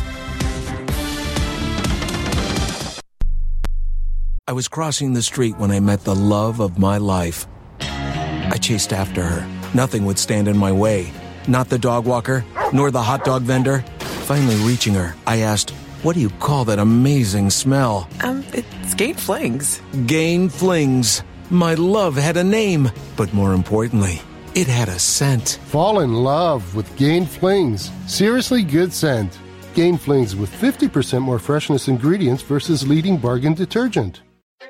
[4.48, 7.48] I was crossing the street when I met the love of my life.
[7.80, 9.48] I chased after her.
[9.74, 11.14] Nothing would stand in my way.
[11.48, 12.44] Not the dog walker,
[12.74, 13.80] nor the hot dog vendor.
[14.26, 18.10] Finally reaching her, I asked, what do you call that amazing smell?
[18.22, 19.82] Um, it's Gain Flings.
[20.06, 21.24] Gain Flings.
[21.50, 24.22] My love had a name, but more importantly,
[24.54, 25.60] it had a scent.
[25.66, 27.90] Fall in love with Gain Flings.
[28.06, 29.40] Seriously good scent.
[29.74, 34.22] Gain Flings with 50% more freshness ingredients versus leading bargain detergent.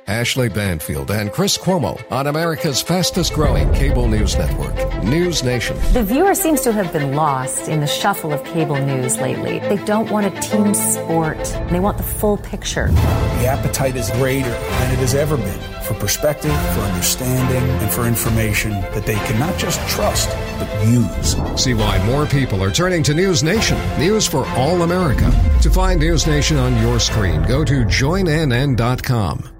[0.08, 5.77] Ashley Banfield and Chris Cuomo on America's fastest growing cable news network, News Nation.
[5.93, 9.60] The viewer seems to have been lost in the shuffle of cable news lately.
[9.60, 12.88] They don't want a team sport, they want the full picture.
[12.88, 18.06] The appetite is greater than it has ever been for perspective, for understanding, and for
[18.06, 21.36] information that they can not just trust, but use.
[21.62, 25.29] See why more people are turning to News Nation, news for all America.
[25.62, 29.52] To find News Nation on your screen, go to joinnn.com.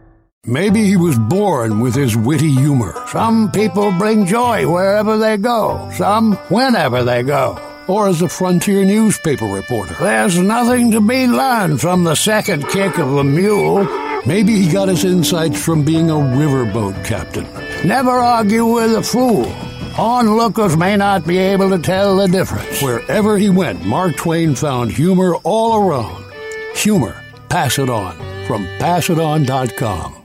[0.46, 2.94] Maybe he was born with his witty humor.
[3.08, 7.58] Some people bring joy wherever they go, some whenever they go.
[7.88, 9.94] Or as a frontier newspaper reporter.
[9.94, 13.86] There's nothing to be learned from the second kick of a mule.
[14.26, 17.48] Maybe he got his insights from being a riverboat captain.
[17.88, 19.46] Never argue with a fool.
[19.98, 22.82] Onlookers may not be able to tell the difference.
[22.82, 26.26] Wherever he went, Mark Twain found humor all around.
[26.76, 27.16] Humor.
[27.48, 28.18] Pass it on.
[28.46, 30.23] From passiton.com.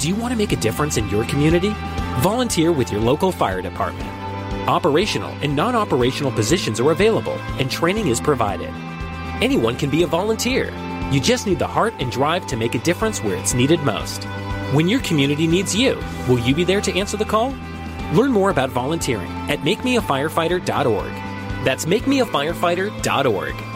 [0.00, 1.74] Do you want to make a difference in your community?
[2.20, 4.08] Volunteer with your local fire department.
[4.66, 8.70] Operational and non operational positions are available, and training is provided.
[9.42, 10.72] Anyone can be a volunteer.
[11.12, 14.24] You just need the heart and drive to make a difference where it's needed most.
[14.72, 17.54] When your community needs you, will you be there to answer the call?
[18.14, 21.12] Learn more about volunteering at makemeafirefighter.org.
[21.66, 23.69] That's makemeafirefighter.org.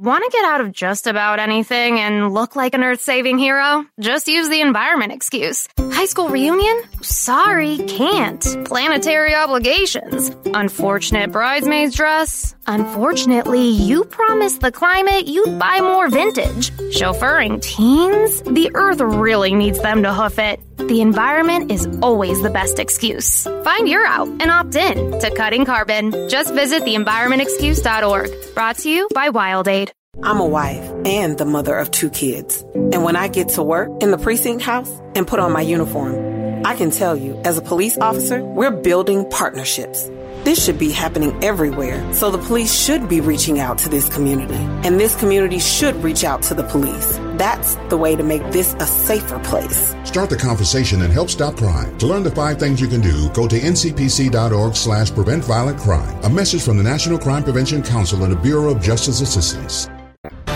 [0.00, 3.84] Want to get out of just about anything and look like an earth saving hero?
[3.98, 5.66] Just use the environment excuse.
[5.76, 6.84] High school reunion?
[7.02, 8.40] Sorry, can't.
[8.64, 10.30] Planetary obligations.
[10.54, 12.54] Unfortunate bridesmaid's dress?
[12.68, 16.70] Unfortunately, you promised the climate you'd buy more vintage.
[16.94, 18.40] Chauffeuring teens?
[18.42, 20.60] The earth really needs them to hoof it.
[20.78, 23.44] The environment is always the best excuse.
[23.64, 26.12] Find your out and opt in to cutting carbon.
[26.28, 28.54] Just visit theenvironmentexcuse.org.
[28.54, 29.90] Brought to you by WildAid.
[30.22, 32.64] I'm a wife and the mother of two kids.
[32.74, 36.64] And when I get to work in the precinct house and put on my uniform,
[36.64, 40.10] I can tell you, as a police officer, we're building partnerships.
[40.44, 44.54] This should be happening everywhere, so the police should be reaching out to this community,
[44.54, 47.18] and this community should reach out to the police.
[47.38, 49.94] That's the way to make this a safer place.
[50.02, 51.96] Start the conversation and help stop crime.
[51.98, 56.18] To learn the five things you can do, go to ncpc.org slash prevent violent crime.
[56.24, 59.88] A message from the National Crime Prevention Council and the Bureau of Justice Assistance.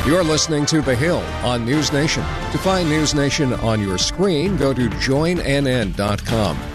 [0.05, 2.25] You're listening to The Hill on News Nation.
[2.51, 6.72] To find News Nation on your screen, go to joinnn.com.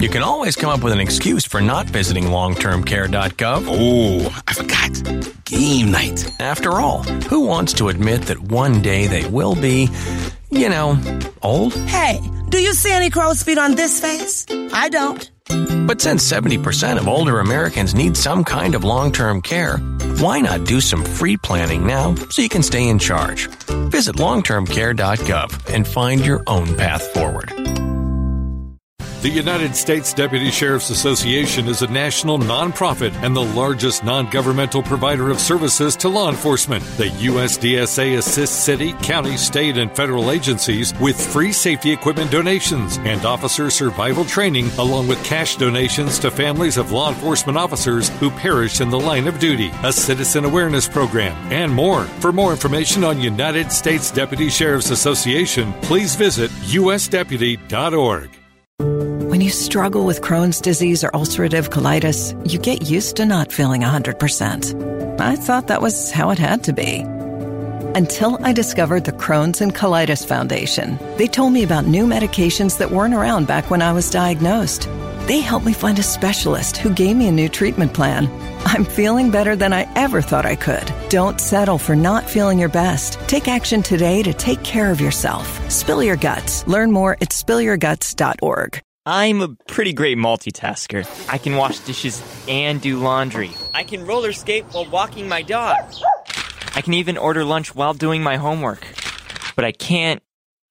[0.00, 3.64] You can always come up with an excuse for not visiting longtermcare.gov.
[3.66, 5.44] Oh, I forgot.
[5.44, 6.40] Game night.
[6.40, 9.88] After all, who wants to admit that one day they will be,
[10.50, 10.96] you know,
[11.42, 11.74] old?
[11.74, 14.46] Hey, do you see any crow's feet on this face?
[14.72, 15.28] I don't.
[15.88, 19.78] But since 70% of older Americans need some kind of long term care,
[20.20, 23.48] why not do some free planning now so you can stay in charge?
[23.90, 27.52] Visit longtermcare.gov and find your own path forward.
[29.20, 34.80] The United States Deputy Sheriff's Association is a national nonprofit and the largest non governmental
[34.80, 36.84] provider of services to law enforcement.
[36.96, 43.24] The USDSA assists city, county, state, and federal agencies with free safety equipment donations and
[43.24, 48.80] officer survival training, along with cash donations to families of law enforcement officers who perish
[48.80, 52.04] in the line of duty, a citizen awareness program, and more.
[52.20, 58.37] For more information on United States Deputy Sheriff's Association, please visit usdeputy.org.
[59.48, 65.18] You struggle with Crohn's disease or ulcerative colitis, you get used to not feeling 100%.
[65.18, 66.98] I thought that was how it had to be.
[67.94, 70.98] Until I discovered the Crohn's and Colitis Foundation.
[71.16, 74.86] They told me about new medications that weren't around back when I was diagnosed.
[75.26, 78.28] They helped me find a specialist who gave me a new treatment plan.
[78.66, 80.92] I'm feeling better than I ever thought I could.
[81.08, 83.18] Don't settle for not feeling your best.
[83.28, 85.48] Take action today to take care of yourself.
[85.70, 86.66] Spill your guts.
[86.66, 88.82] Learn more at spillyourguts.org.
[89.10, 91.08] I'm a pretty great multitasker.
[91.32, 93.52] I can wash dishes and do laundry.
[93.72, 95.94] I can roller skate while walking my dog.
[96.74, 98.86] I can even order lunch while doing my homework.
[99.56, 100.22] But I can't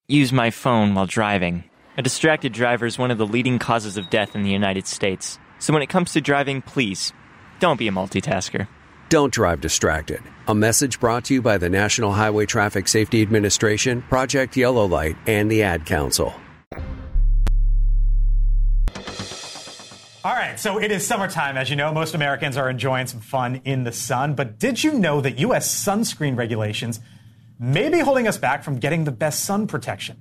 [0.07, 1.63] use my phone while driving.
[1.97, 5.39] A distracted driver is one of the leading causes of death in the United States.
[5.57, 7.13] So when it comes to driving, please
[7.59, 8.67] don't be a multitasker.
[9.09, 10.21] Don't drive distracted.
[10.47, 15.15] A message brought to you by the National Highway Traffic Safety Administration, Project Yellow Light,
[15.25, 16.35] and the Ad Council.
[20.27, 21.55] All right, so it is summertime.
[21.55, 24.35] As you know, most Americans are enjoying some fun in the sun.
[24.35, 25.73] But did you know that U.S.
[25.73, 26.99] sunscreen regulations
[27.57, 30.17] may be holding us back from getting the best sun protection?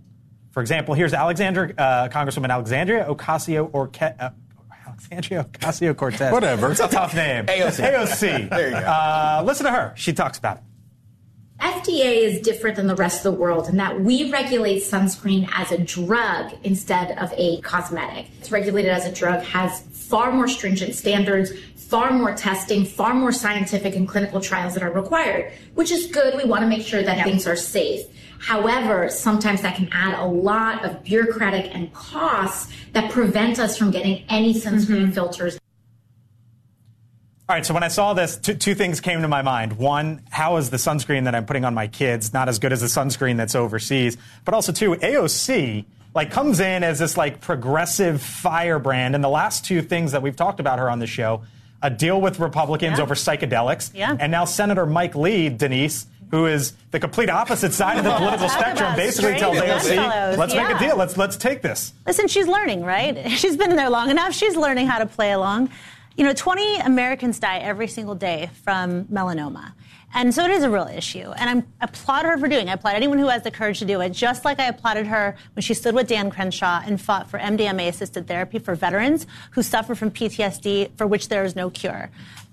[0.52, 4.30] For example, here's Alexandra, uh, Congresswoman Alexandria Ocasio Orque- uh,
[4.86, 6.32] Alexandria Ocasio Cortez.
[6.32, 6.70] Whatever.
[6.70, 7.46] It's a tough name.
[7.46, 7.92] AOC.
[7.92, 8.48] AOC.
[8.48, 8.78] There you go.
[8.78, 9.92] Uh, listen to her.
[9.96, 10.62] She talks about it.
[11.60, 15.72] FDA is different than the rest of the world in that we regulate sunscreen as
[15.72, 18.26] a drug instead of a cosmetic.
[18.38, 23.32] It's regulated as a drug, has far more stringent standards, far more testing, far more
[23.32, 26.36] scientific and clinical trials that are required, which is good.
[26.36, 28.02] We want to make sure that things are safe.
[28.38, 33.90] However, sometimes that can add a lot of bureaucratic and costs that prevent us from
[33.90, 35.12] getting any sunscreen mm-hmm.
[35.12, 35.58] filters.
[37.48, 39.74] All right, so when I saw this, two, two, things came to my mind.
[39.74, 42.80] One, how is the sunscreen that I'm putting on my kids not as good as
[42.80, 44.16] the sunscreen that's overseas?
[44.44, 49.14] But also, two, AOC like comes in as this like progressive firebrand.
[49.14, 51.42] And the last two things that we've talked about her on the show,
[51.82, 53.04] a deal with Republicans Yeah.
[53.04, 54.16] over psychedelics, Yeah.
[54.18, 56.06] and now Senator Mike Lee, Denise.
[56.32, 58.96] Who is the complete opposite side of the political spectrum?
[58.96, 60.96] Basically, tells AOC, "Let's make a deal.
[60.96, 63.30] Let's let's take this." Listen, she's learning, right?
[63.38, 64.34] She's been in there long enough.
[64.34, 65.70] She's learning how to play along.
[66.16, 69.74] You know, 20 Americans die every single day from melanoma.
[70.14, 71.30] And so it is a real issue.
[71.36, 72.70] And I applaud her for doing it.
[72.70, 75.36] I applaud anyone who has the courage to do it, just like I applauded her
[75.54, 79.62] when she stood with Dan Crenshaw and fought for MDMA assisted therapy for veterans who
[79.62, 82.10] suffer from PTSD for which there is no cure.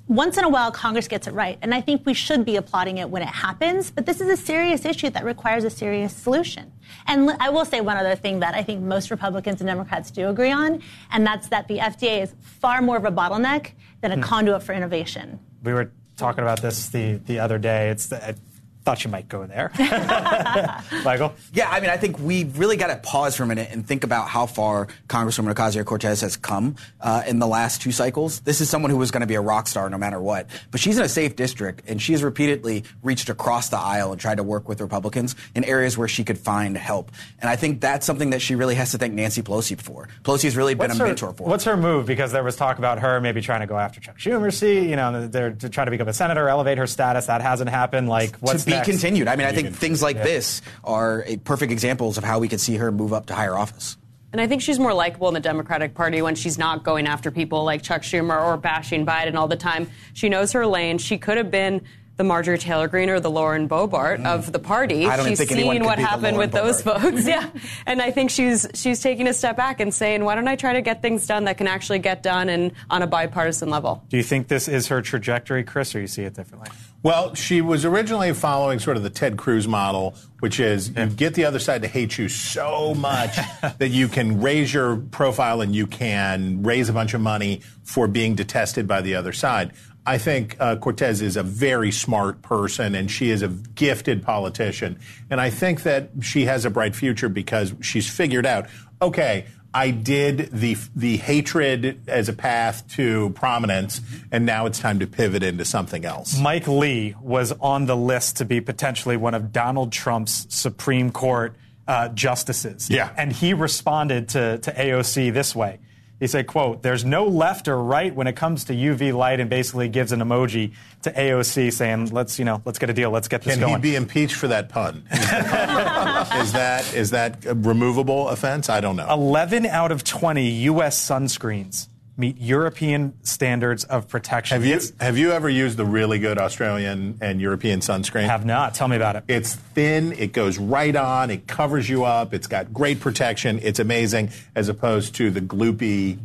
[0.09, 1.57] Once in a while, Congress gets it right.
[1.61, 3.89] And I think we should be applauding it when it happens.
[3.89, 6.71] But this is a serious issue that requires a serious solution.
[7.07, 10.27] And I will say one other thing that I think most Republicans and Democrats do
[10.27, 10.81] agree on,
[11.11, 14.21] and that's that the FDA is far more of a bottleneck than a Hmm.
[14.21, 15.39] conduit for innovation.
[15.63, 17.89] We were talking about this the, the other day.
[17.89, 18.35] It's the,
[18.83, 19.71] thought you might go there,
[21.03, 21.33] Michael.
[21.53, 24.03] Yeah, I mean, I think we really got to pause for a minute and think
[24.03, 28.41] about how far Congresswoman Ocasio Cortez has come uh, in the last two cycles.
[28.41, 30.79] This is someone who was going to be a rock star no matter what, but
[30.79, 34.35] she's in a safe district, and she has repeatedly reached across the aisle and tried
[34.35, 37.11] to work with Republicans in areas where she could find help.
[37.39, 40.07] And I think that's something that she really has to thank Nancy Pelosi for.
[40.23, 41.43] Pelosi's really been What's a her, mentor for.
[41.43, 41.49] her.
[41.49, 42.05] What's her move?
[42.05, 44.53] Because there was talk about her maybe trying to go after Chuck Schumer.
[44.53, 47.27] See, you know, they're to try to become a senator, elevate her status.
[47.27, 48.09] That hasn't happened.
[48.09, 49.27] Like, what's to be continued.
[49.27, 50.23] I mean, I think things like Yeah.
[50.23, 53.57] this are a perfect examples of how we could see her move up to higher
[53.57, 53.97] office.
[54.31, 57.29] And I think she's more likable in the Democratic Party when she's not going after
[57.29, 59.89] people like Chuck Schumer or bashing Biden all the time.
[60.13, 60.97] She knows her lane.
[60.97, 61.81] She could have been
[62.15, 65.03] the Marjorie Taylor Greene or the Lauren Boebert of the party.
[65.03, 65.09] Mm.
[65.09, 67.27] I don't she's think anyone seen could what be happened Lauren with those folks.
[67.27, 67.49] yeah.
[67.85, 70.73] And I think she's she's taking a step back and saying, why don't I try
[70.73, 74.03] to get things done that can actually get done and on a bipartisan level?
[74.09, 76.69] Do you think this is her trajectory, Chris, or you see it differently?
[77.03, 81.33] Well, she was originally following sort of the Ted Cruz model, which is you get
[81.33, 83.35] the other side to hate you so much
[83.77, 88.07] that you can raise your profile and you can raise a bunch of money for
[88.07, 89.73] being detested by the other side.
[90.05, 94.97] I think uh, Cortez is a very smart person and she is a gifted politician.
[95.29, 98.67] And I think that she has a bright future because she's figured out,
[99.01, 104.01] okay, I did the the hatred as a path to prominence,
[104.31, 106.39] and now it's time to pivot into something else.
[106.39, 111.55] Mike Lee was on the list to be potentially one of Donald Trump's Supreme Court
[111.87, 112.89] uh, justices.
[112.89, 113.09] Yeah.
[113.17, 115.79] And he responded to, to AOC this way.
[116.23, 119.49] He said, quote, there's no left or right when it comes to UV light and
[119.49, 120.71] basically gives an emoji
[121.01, 123.11] to AOC saying, let's, you know, let's get a deal.
[123.11, 123.75] Let's get this Can going.
[123.75, 125.03] he be impeached for that pun?
[125.11, 128.69] is that is that a removable offense?
[128.69, 129.11] I don't know.
[129.11, 130.97] 11 out of 20 U.S.
[130.97, 134.61] sunscreens meet European standards of protection.
[134.61, 138.25] Have you have you ever used the really good Australian and European sunscreen?
[138.25, 138.75] Have not.
[138.75, 139.23] Tell me about it.
[139.27, 140.11] It's thin.
[140.13, 141.31] It goes right on.
[141.31, 142.33] It covers you up.
[142.33, 143.59] It's got great protection.
[143.63, 146.17] It's amazing as opposed to the gloopy,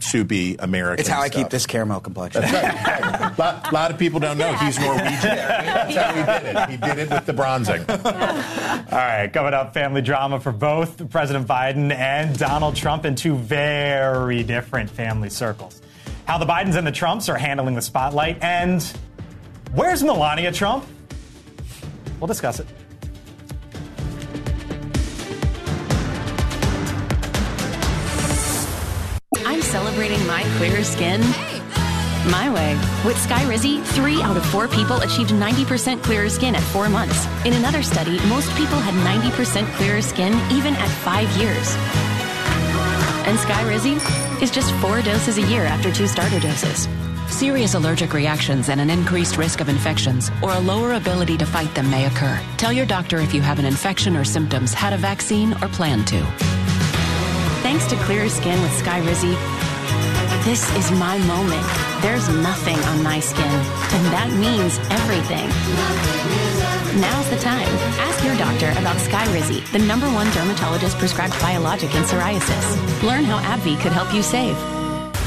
[0.00, 1.00] soupy American.
[1.00, 1.42] It's how I stuff.
[1.42, 2.42] keep this caramel complexion.
[2.42, 3.38] That's right.
[3.38, 5.04] A lot, lot of people don't know he's Norwegian.
[5.22, 6.70] That's how he did it.
[6.70, 7.84] He did it with the bronzing.
[7.88, 13.36] All right, coming up, family drama for both President Biden and Donald Trump in two
[13.36, 15.80] very different family circles.
[16.26, 18.82] How the Bidens and the Trumps are handling the spotlight, and
[19.72, 20.84] where's Melania Trump?
[22.20, 22.66] We'll discuss it.
[30.04, 31.20] Celebrating my clearer skin
[32.30, 32.74] my way.
[33.04, 37.26] With Skyrizi, three out of four people achieved 90% clearer skin at four months.
[37.44, 41.76] In another study, most people had 90% clearer skin even at five years.
[43.26, 43.96] And Skyrizi
[44.42, 46.88] is just four doses a year after two starter doses.
[47.28, 51.74] Serious allergic reactions and an increased risk of infections or a lower ability to fight
[51.74, 52.40] them may occur.
[52.56, 56.04] Tell your doctor if you have an infection or symptoms, had a vaccine, or plan
[56.06, 56.22] to.
[57.62, 59.34] Thanks to clearer skin with Skyrizi,
[60.44, 61.64] this is my moment.
[62.02, 65.48] There's nothing on my skin, and that means everything.
[67.00, 67.66] Now's the time.
[67.98, 73.02] Ask your doctor about Skyrizi, the number one dermatologist prescribed biologic in psoriasis.
[73.02, 74.56] Learn how AbbVie could help you save.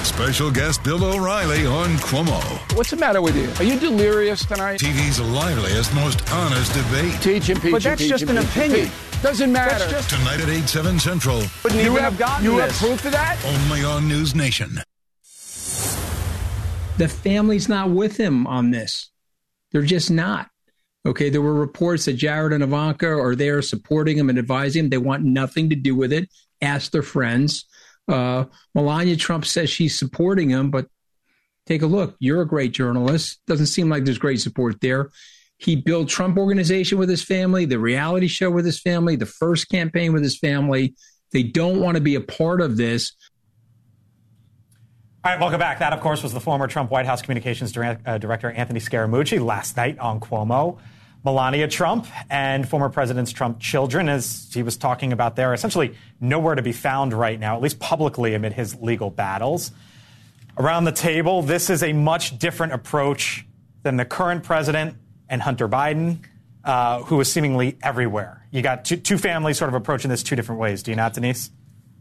[0.06, 2.42] Special guest Bill O'Reilly on Cuomo.
[2.78, 3.50] What's the matter with you?
[3.60, 4.80] Are you delirious tonight?
[4.80, 7.20] TV's liveliest, most honest debate.
[7.22, 7.72] Teach impeach.
[7.74, 8.80] But that's impeach, just an opinion.
[8.86, 9.22] impeach.
[9.22, 9.72] Doesn't matter.
[9.80, 11.42] That's just- Tonight at 8, 7 Central.
[11.64, 13.38] Wouldn't you have gotten You have proof of that?
[13.46, 14.80] Only on News Nation.
[16.98, 19.12] The family's not with him on this.
[19.72, 20.50] They're just not.
[21.06, 24.90] Okay, there were reports that Jared and Ivanka are there supporting him and advising him.
[24.90, 26.30] They want nothing to do with it.
[26.62, 27.66] Ask their friends.
[28.08, 30.88] Uh, Melania Trump says she's supporting him, but
[31.66, 32.16] take a look.
[32.20, 33.40] You're a great journalist.
[33.48, 35.12] Doesn't seem like there's great support there.
[35.60, 39.70] He built Trump organization with his family, the reality show with his family, the first
[39.70, 40.96] campaign with his family.
[41.32, 43.14] They don't want to be a part of this.
[45.28, 45.80] All right, welcome back.
[45.80, 49.76] That, of course, was the former Trump White House Communications uh, Director Anthony Scaramucci last
[49.76, 50.80] night on Cuomo.
[51.26, 56.56] Melania Trump and former President Trump children, as he was talking about there, essentially nowhere
[56.56, 59.74] to be found right now, at least publicly amid his legal battles.
[60.58, 63.46] Around the table, this is a much different approach
[63.84, 64.96] than the current president
[65.28, 66.20] and Hunter Biden,
[66.64, 68.48] uh, who is seemingly everywhere.
[68.52, 70.84] You got two, two families sort of approaching this two different ways.
[70.84, 71.52] Do you not, Denise?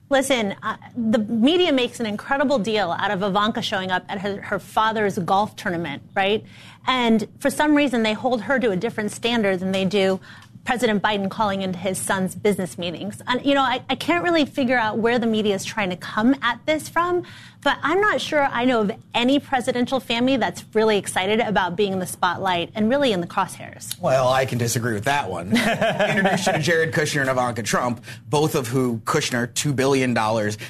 [0.08, 4.40] Listen, uh, the media makes an incredible deal out of Ivanka showing up at her,
[4.40, 6.44] her, father's golf tournament, right?
[6.86, 10.20] And for some reason, they hold her to a different standard than they do
[10.66, 13.22] President Biden calling into his son's business meetings.
[13.28, 15.96] And, you know, I, I can't really figure out where the media is trying to
[15.96, 17.22] come at this from,
[17.62, 21.92] but I'm not sure I know of any presidential family that's really excited about being
[21.92, 23.98] in the spotlight and really in the crosshairs.
[24.00, 25.48] Well, I can disagree with that one.
[25.56, 30.16] Introduce you to Jared Kushner and Ivanka Trump, both of who Kushner, $2 billion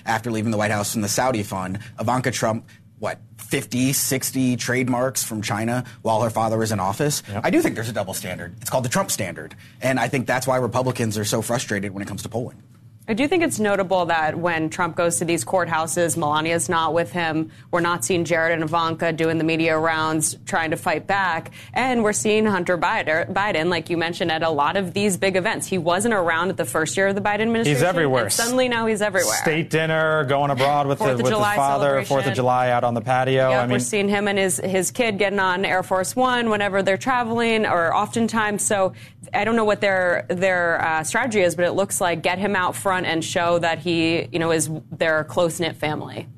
[0.05, 1.79] after leaving the White House from the Saudi fund.
[1.99, 2.67] Ivanka Trump,
[3.47, 7.23] 50, 60 trademarks from China while her father was in office.
[7.29, 7.41] Yep.
[7.45, 8.55] I do think there's a double standard.
[8.61, 9.55] It's called the Trump standard.
[9.81, 12.63] And I think that's why Republicans are so frustrated when it comes to polling.
[13.09, 17.13] I do think it's notable that when Trump goes to these courthouses, Melania's not with
[17.13, 17.53] him.
[17.71, 21.53] We're not seeing Jared and Ivanka doing the media rounds trying to fight back.
[21.73, 25.69] And we're seeing Hunter Biden, like you mentioned, at a lot of these big events.
[25.69, 27.77] He wasn't around at the first year of the Biden administration.
[27.77, 28.25] He's everywhere.
[28.25, 29.37] And suddenly now he's everywhere.
[29.37, 33.03] State dinner, going abroad with, the, with his father, Fourth of July out on the
[33.03, 33.51] patio.
[33.51, 36.51] Yep, I mean, we're seeing him and his, his kid getting on Air Force One
[36.51, 38.65] whenever they're traveling or oftentimes.
[38.65, 38.95] So
[39.33, 42.57] I don't know what their, their uh, strategy is, but it looks like get him
[42.57, 46.29] out front and show that that he, you know, is their close knit family?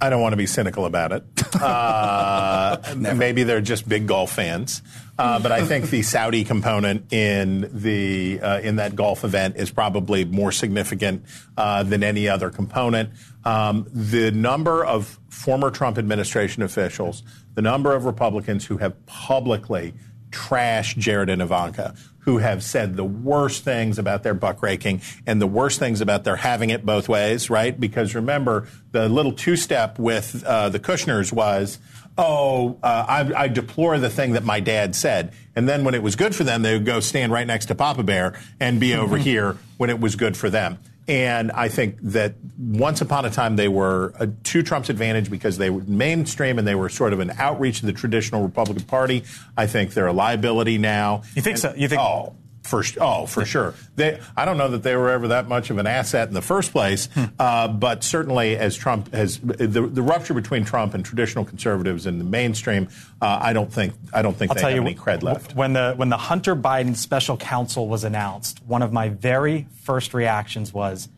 [0.00, 1.24] I don't want to be cynical about it.
[1.58, 4.80] Uh, maybe they're just big golf fans,
[5.18, 9.70] uh, but I think the Saudi component in the uh, in that golf event is
[9.72, 11.24] probably more significant
[11.56, 13.10] uh, than any other component.
[13.44, 19.94] Um, the number of former Trump administration officials, the number of Republicans who have publicly
[20.30, 25.40] trashed Jared and Ivanka, who have said the worst things about their buck raking and
[25.40, 27.78] the worst things about their having it both ways, right?
[27.78, 31.78] Because remember, the little two step with uh, the Kushners was,
[32.18, 35.32] oh, uh, I, I, deplore the thing that my dad said.
[35.54, 37.74] And then when it was good for them, they would go stand right next to
[37.74, 40.78] Papa Bear and be over here when it was good for them.
[41.08, 45.56] And I think that once upon a time they were a, to Trump's advantage because
[45.56, 49.24] they were mainstream and they were sort of an outreach to the traditional Republican Party.
[49.56, 51.22] I think they're a liability now.
[51.34, 51.74] You think and, so?
[51.74, 52.02] You think?
[52.02, 53.74] Oh, for oh, for sure.
[53.96, 56.42] They, I don't know that they were ever that much of an asset in the
[56.42, 57.24] first place, hmm.
[57.38, 62.18] uh, but certainly as Trump has the, the rupture between Trump and traditional conservatives in
[62.18, 62.88] the mainstream,
[63.22, 65.54] uh, I don't think I don't think I'll they tell have you, any cred left.
[65.54, 70.14] When the when the Hunter Biden special counsel was announced, one of my very first
[70.14, 71.08] reactions was.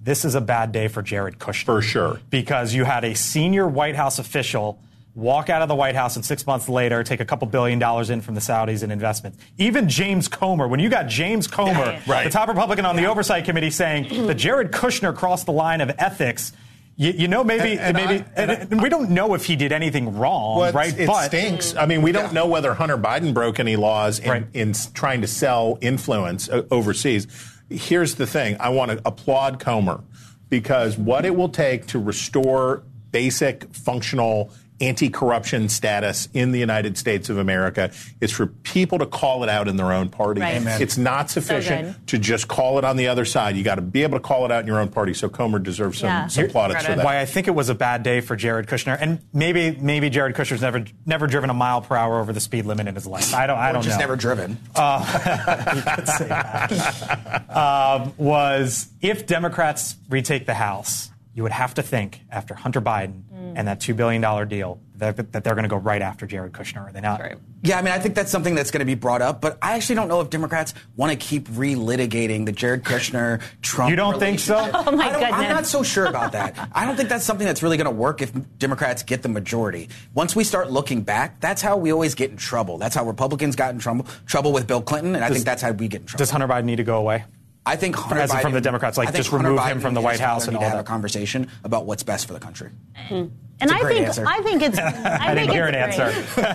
[0.00, 1.64] This is a bad day for Jared Kushner.
[1.64, 2.20] For sure.
[2.30, 4.80] Because you had a senior White House official
[5.18, 8.08] walk out of the White House and six months later take a couple billion dollars
[8.08, 9.38] in from the Saudis in investments.
[9.58, 12.24] Even James Comer, when you got James Comer, yeah, right.
[12.24, 15.90] the top Republican on the Oversight Committee, saying that Jared Kushner crossed the line of
[15.98, 16.52] ethics.
[16.96, 19.54] You, you know, maybe, and, and maybe, I, and, and we don't know if he
[19.54, 20.96] did anything wrong, well, right?
[20.98, 21.76] It but, stinks.
[21.76, 22.32] I mean, we don't yeah.
[22.32, 24.46] know whether Hunter Biden broke any laws in, right.
[24.52, 27.28] in trying to sell influence uh, overseas.
[27.70, 30.00] Here's the thing: I want to applaud Comer
[30.48, 37.28] because what it will take to restore basic functional anti-corruption status in the United States
[37.28, 40.40] of America is for people to call it out in their own party.
[40.40, 40.80] Right.
[40.80, 43.56] It's not sufficient so to just call it on the other side.
[43.56, 45.14] You got to be able to call it out in your own party.
[45.14, 46.26] So Comer deserves some, yeah.
[46.28, 47.04] some plaudits for that.
[47.04, 50.36] Why I think it was a bad day for Jared Kushner, and maybe maybe Jared
[50.36, 53.34] Kushner's never never driven a mile per hour over the speed limit in his life.
[53.34, 54.00] I don't I don't just know.
[54.00, 54.58] never driven.
[54.74, 57.56] Uh, you could say that.
[57.56, 63.22] um, was if Democrats retake the House you would have to think after Hunter Biden
[63.56, 66.88] and that $2 billion deal that, that they're going to go right after Jared Kushner.
[66.88, 67.20] Are they not?
[67.20, 67.36] Right.
[67.62, 69.74] Yeah, I mean, I think that's something that's going to be brought up, but I
[69.74, 73.90] actually don't know if Democrats want to keep relitigating the Jared Kushner Trump.
[73.90, 74.56] You don't think so?
[74.56, 75.32] Oh, my goodness.
[75.32, 76.56] I'm not so sure about that.
[76.72, 79.88] I don't think that's something that's really going to work if Democrats get the majority.
[80.14, 82.78] Once we start looking back, that's how we always get in trouble.
[82.78, 85.72] That's how Republicans got in trouble, trouble with Bill Clinton, and I think that's how
[85.72, 86.18] we get in trouble.
[86.18, 87.24] Does Hunter Biden need to go away?
[87.68, 90.00] I think Hunter As Biden, from the Democrats, like, just Hunter remove him from the
[90.00, 90.90] White House father and need all to have that.
[90.90, 92.70] a conversation about what's best for the country.
[92.96, 93.26] Hmm.
[93.60, 94.24] And It's a I great think answer.
[94.24, 94.84] I think it's I,
[95.32, 96.22] I think didn't hear an it's answer.
[96.34, 96.46] great.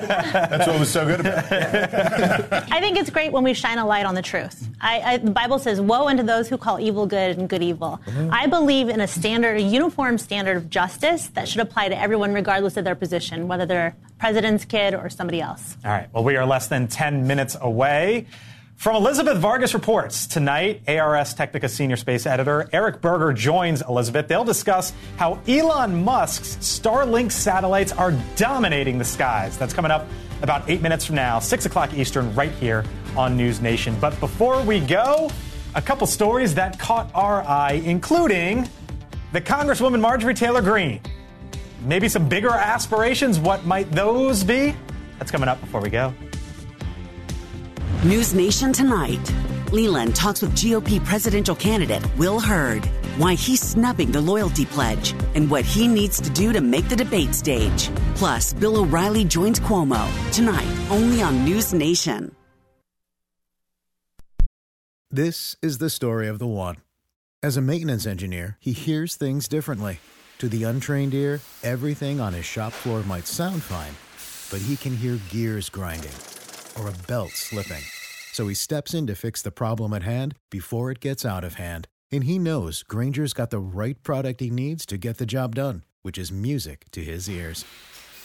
[0.49, 2.64] That's what was so good about it.
[2.72, 4.70] I think it's great when we shine a light on the truth.
[4.80, 7.99] I, I, the Bible says, "Woe unto those who call evil good and good evil."
[8.05, 8.30] Mm-hmm.
[8.32, 12.34] I believe in a standard, a uniform standard of justice that should apply to everyone,
[12.34, 15.76] regardless of their position, whether they're president's kid or somebody else.
[15.84, 16.07] All right.
[16.14, 18.28] Well, we are less than 10 minutes away.
[18.76, 24.28] From Elizabeth Vargas Reports, tonight, ARS Technica senior space editor Eric Berger joins Elizabeth.
[24.28, 29.57] They'll discuss how Elon Musk's Starlink satellites are dominating the skies.
[29.57, 30.05] That's coming up
[30.41, 32.84] about eight minutes from now, 6 o'clock Eastern, right here
[33.15, 33.95] on News Nation.
[34.01, 35.32] But before we go,
[35.76, 38.67] a couple stories that caught our eye, including
[39.32, 40.99] the Congresswoman Marjorie Taylor Greene.
[41.86, 43.39] Maybe some bigger aspirations.
[43.39, 44.76] What might those be?
[45.19, 46.13] That's coming up before we go.
[48.06, 49.34] News Nation tonight.
[49.72, 52.84] Leland talks with GOP presidential candidate Will Hurd.
[53.16, 56.97] Why he's snubbing the loyalty pledge and what he needs to do to make the
[56.97, 57.89] debate stage.
[58.16, 62.36] Plus, Bill O'Reilly joins Cuomo tonight only on News Nation.
[65.10, 66.78] This is the story of the one.
[67.41, 69.99] As a maintenance engineer, he hears things differently.
[70.39, 73.95] To the untrained ear, everything on his shop floor might sound fine,
[74.51, 76.12] but he can hear gears grinding
[76.78, 77.84] or a belt slipping.
[78.34, 81.54] So he steps in to fix the problem at hand before it gets out of
[81.56, 81.88] hand.
[82.12, 85.84] And he knows Grainger's got the right product he needs to get the job done,
[86.02, 87.64] which is music to his ears.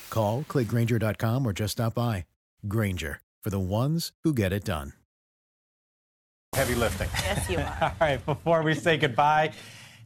[0.08, 2.24] Call, clickgrainger.com, or just stop by.
[2.66, 4.94] Grainger, for the ones who get it done.
[6.54, 7.10] Heavy lifting.
[7.12, 7.78] Yes, you are.
[7.82, 9.52] All right, before we say goodbye,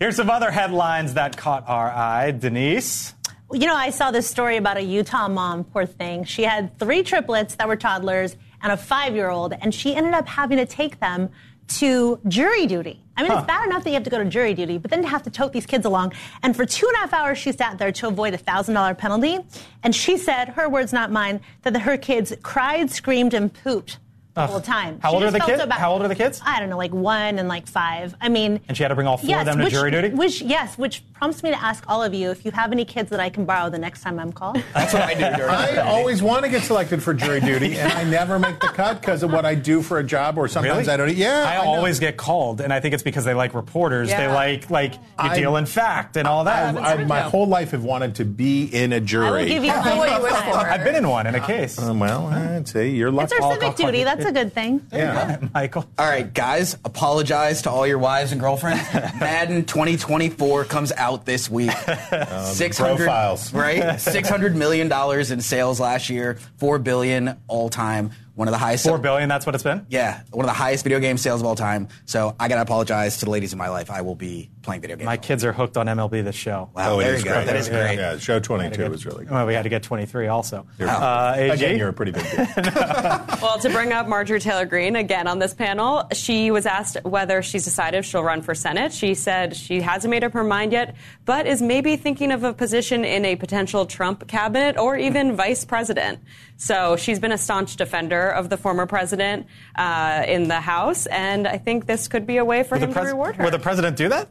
[0.01, 2.33] here's some other headlines that caught our eye.
[2.33, 3.15] Denise.
[3.53, 6.25] You know, I saw this story about a Utah mom, poor thing.
[6.25, 10.15] She had three triplets that were toddlers and a five year old, and she ended
[10.15, 11.31] up having to take them
[11.69, 13.01] to jury duty.
[13.17, 13.39] I mean, Huh.
[13.39, 15.23] it's bad enough that you have to go to jury duty, but then to have
[15.25, 16.13] to tote these kids along.
[16.43, 19.39] And for two and a half hours, she sat there to avoid a $1,000 penalty.
[19.83, 23.99] And she said, her words, not mine, that the, her kids cried, screamed, and pooped
[24.35, 24.51] the Ugh.
[24.51, 24.99] whole time.
[25.01, 25.61] How She old are the kids?
[25.61, 25.79] so bad.
[25.79, 26.41] How old are the kids?
[26.45, 28.15] I don't know, like one and like five.
[28.21, 29.91] I mean, And she had to bring all four yes, of them to which, jury
[29.91, 30.09] duty?
[30.09, 33.11] Which, yes, which prompts me to ask all of you if you have any kids
[33.11, 34.57] that I can borrow the next time I'm called.
[34.75, 37.93] That's what I do during I always want to get selected for jury duty, and
[37.93, 40.87] I never make the cut because of what I do for a job, or sometimes
[40.89, 40.91] Really?
[40.91, 41.15] I don't.
[41.15, 41.71] Yeah, I, know.
[41.71, 44.09] always get called, and I think it's because they like reporters.
[44.09, 46.77] They like like you I- deal in fact and all that.
[46.77, 49.47] I, I, my whole life have wanted to be in a jury.
[49.47, 51.79] give you my I've been in one in a case.
[51.79, 53.35] Um, well, I'd say you're lucky.
[53.35, 54.05] It's our civic duty.
[54.05, 54.87] That's a good thing.
[54.93, 55.39] Yeah.
[55.55, 55.85] Michael.
[55.99, 58.83] All right, guys, apologize to all your wives and girlfriends.
[59.21, 61.71] Madden 2024 comes out this week.
[62.13, 63.53] Um, Six hundred profiles.
[63.55, 63.99] right?
[64.01, 66.39] Six hundred million dollars in sales last year.
[66.59, 68.11] Four billion all time.
[68.35, 68.85] One of the highest.
[68.87, 69.29] Four billion.
[69.29, 69.87] That's what it's been.
[69.89, 71.89] Yeah, one of the highest video game sales of all time.
[72.05, 73.91] So I gotta apologize to the ladies in my life.
[73.91, 75.07] I will be playing video games.
[75.07, 76.71] My kids are hooked on MLB this show.
[76.75, 77.35] Wow, Oh, it there is you go.
[77.35, 77.47] great.
[77.47, 77.97] That is great.
[77.99, 79.33] Yeah, show We had to 22 get- was really good.
[79.35, 80.67] Well, we had to get 23 also.
[80.79, 81.51] You're- Uh, AG?
[81.51, 82.47] Again, you're a pretty big deal.
[83.43, 87.43] Well, to bring up Marjorie Taylor Greene again on this panel, she was asked whether
[87.43, 88.93] she's decided if she'll run for Senate.
[88.93, 90.95] She said she hasn't made up her mind yet,
[91.25, 95.65] but is maybe thinking of a position in a potential Trump cabinet or even vice
[95.65, 96.21] president.
[96.57, 101.49] So she's been a staunch defender of the former president uh, in the House, and
[101.49, 103.45] I think this could be a way for Would him pres- to reward her.
[103.45, 104.29] would the president do that?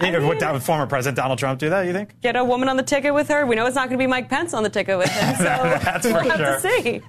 [0.00, 1.86] Would that- would former President Donald Trump do that?
[1.86, 2.20] You think?
[2.20, 3.44] Get a woman on the ticket with her.
[3.46, 5.42] We know it's not going to be Mike Pence on the ticket with him, so
[5.44, 6.70] That's we'll for have sure.
[6.70, 7.02] to see.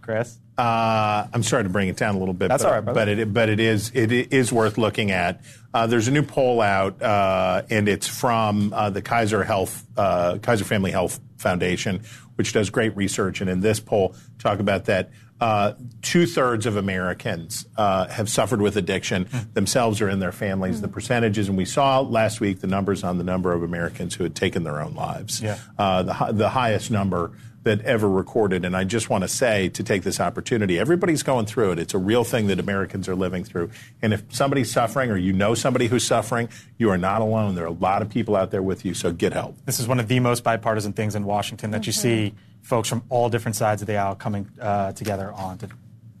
[0.00, 0.38] Chris.
[0.58, 2.48] Uh, I'm sorry to bring it down a little bit.
[2.48, 3.00] That's but, all right, brother.
[3.00, 5.40] but it but it is it is worth looking at.
[5.72, 10.38] Uh, there's a new poll out, uh, and it's from uh, the Kaiser Health uh,
[10.42, 12.02] Kaiser Family Health Foundation,
[12.34, 13.40] which does great research.
[13.40, 15.10] And in this poll, talk about that.
[15.42, 20.80] Uh, Two thirds of Americans uh, have suffered with addiction themselves or in their families.
[20.80, 24.24] The percentages, and we saw last week the numbers on the number of Americans who
[24.24, 25.40] had taken their own lives.
[25.40, 25.58] Yeah.
[25.78, 27.32] Uh, the, the highest number
[27.62, 28.64] that ever recorded.
[28.64, 31.78] And I just want to say, to take this opportunity, everybody's going through it.
[31.78, 33.70] It's a real thing that Americans are living through.
[34.00, 37.54] And if somebody's suffering or you know somebody who's suffering, you are not alone.
[37.54, 39.56] There are a lot of people out there with you, so get help.
[39.64, 43.02] This is one of the most bipartisan things in Washington that you see folks from
[43.08, 45.68] all different sides of the aisle coming uh, together on to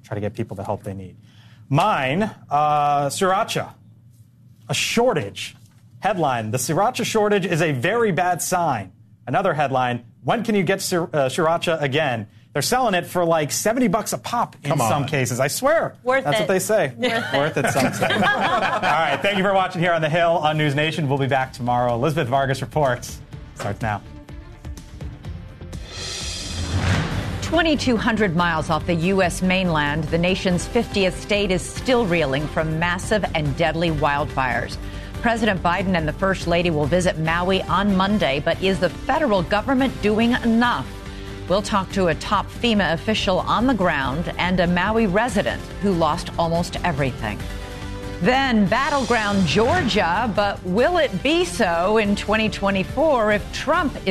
[0.04, 1.16] try to get people the help they need.
[1.68, 3.72] Mine, uh, sriracha,
[4.68, 5.56] a shortage.
[6.00, 8.92] Headline: The sriracha shortage is a very bad sign.
[9.26, 12.26] Another headline: When can you get sir- uh, sriracha again?
[12.52, 15.40] They're selling it for like 70 bucks a pop in some cases.
[15.40, 15.96] I swear.
[16.02, 16.40] Worth That's it.
[16.40, 16.88] what they say.
[16.88, 17.32] Worth it.
[17.32, 18.12] Worth it, some say.
[18.12, 19.18] All right.
[19.22, 21.08] Thank you for watching here on The Hill on News Nation.
[21.08, 21.94] We'll be back tomorrow.
[21.94, 23.22] Elizabeth Vargas reports.
[23.54, 24.02] Starts now.
[27.52, 29.42] 2,200 miles off the U.S.
[29.42, 34.78] mainland, the nation's 50th state is still reeling from massive and deadly wildfires.
[35.20, 39.42] President Biden and the First Lady will visit Maui on Monday, but is the federal
[39.42, 40.88] government doing enough?
[41.46, 45.92] We'll talk to a top FEMA official on the ground and a Maui resident who
[45.92, 47.38] lost almost everything.
[48.22, 54.10] Then battleground Georgia, but will it be so in 2024 if Trump is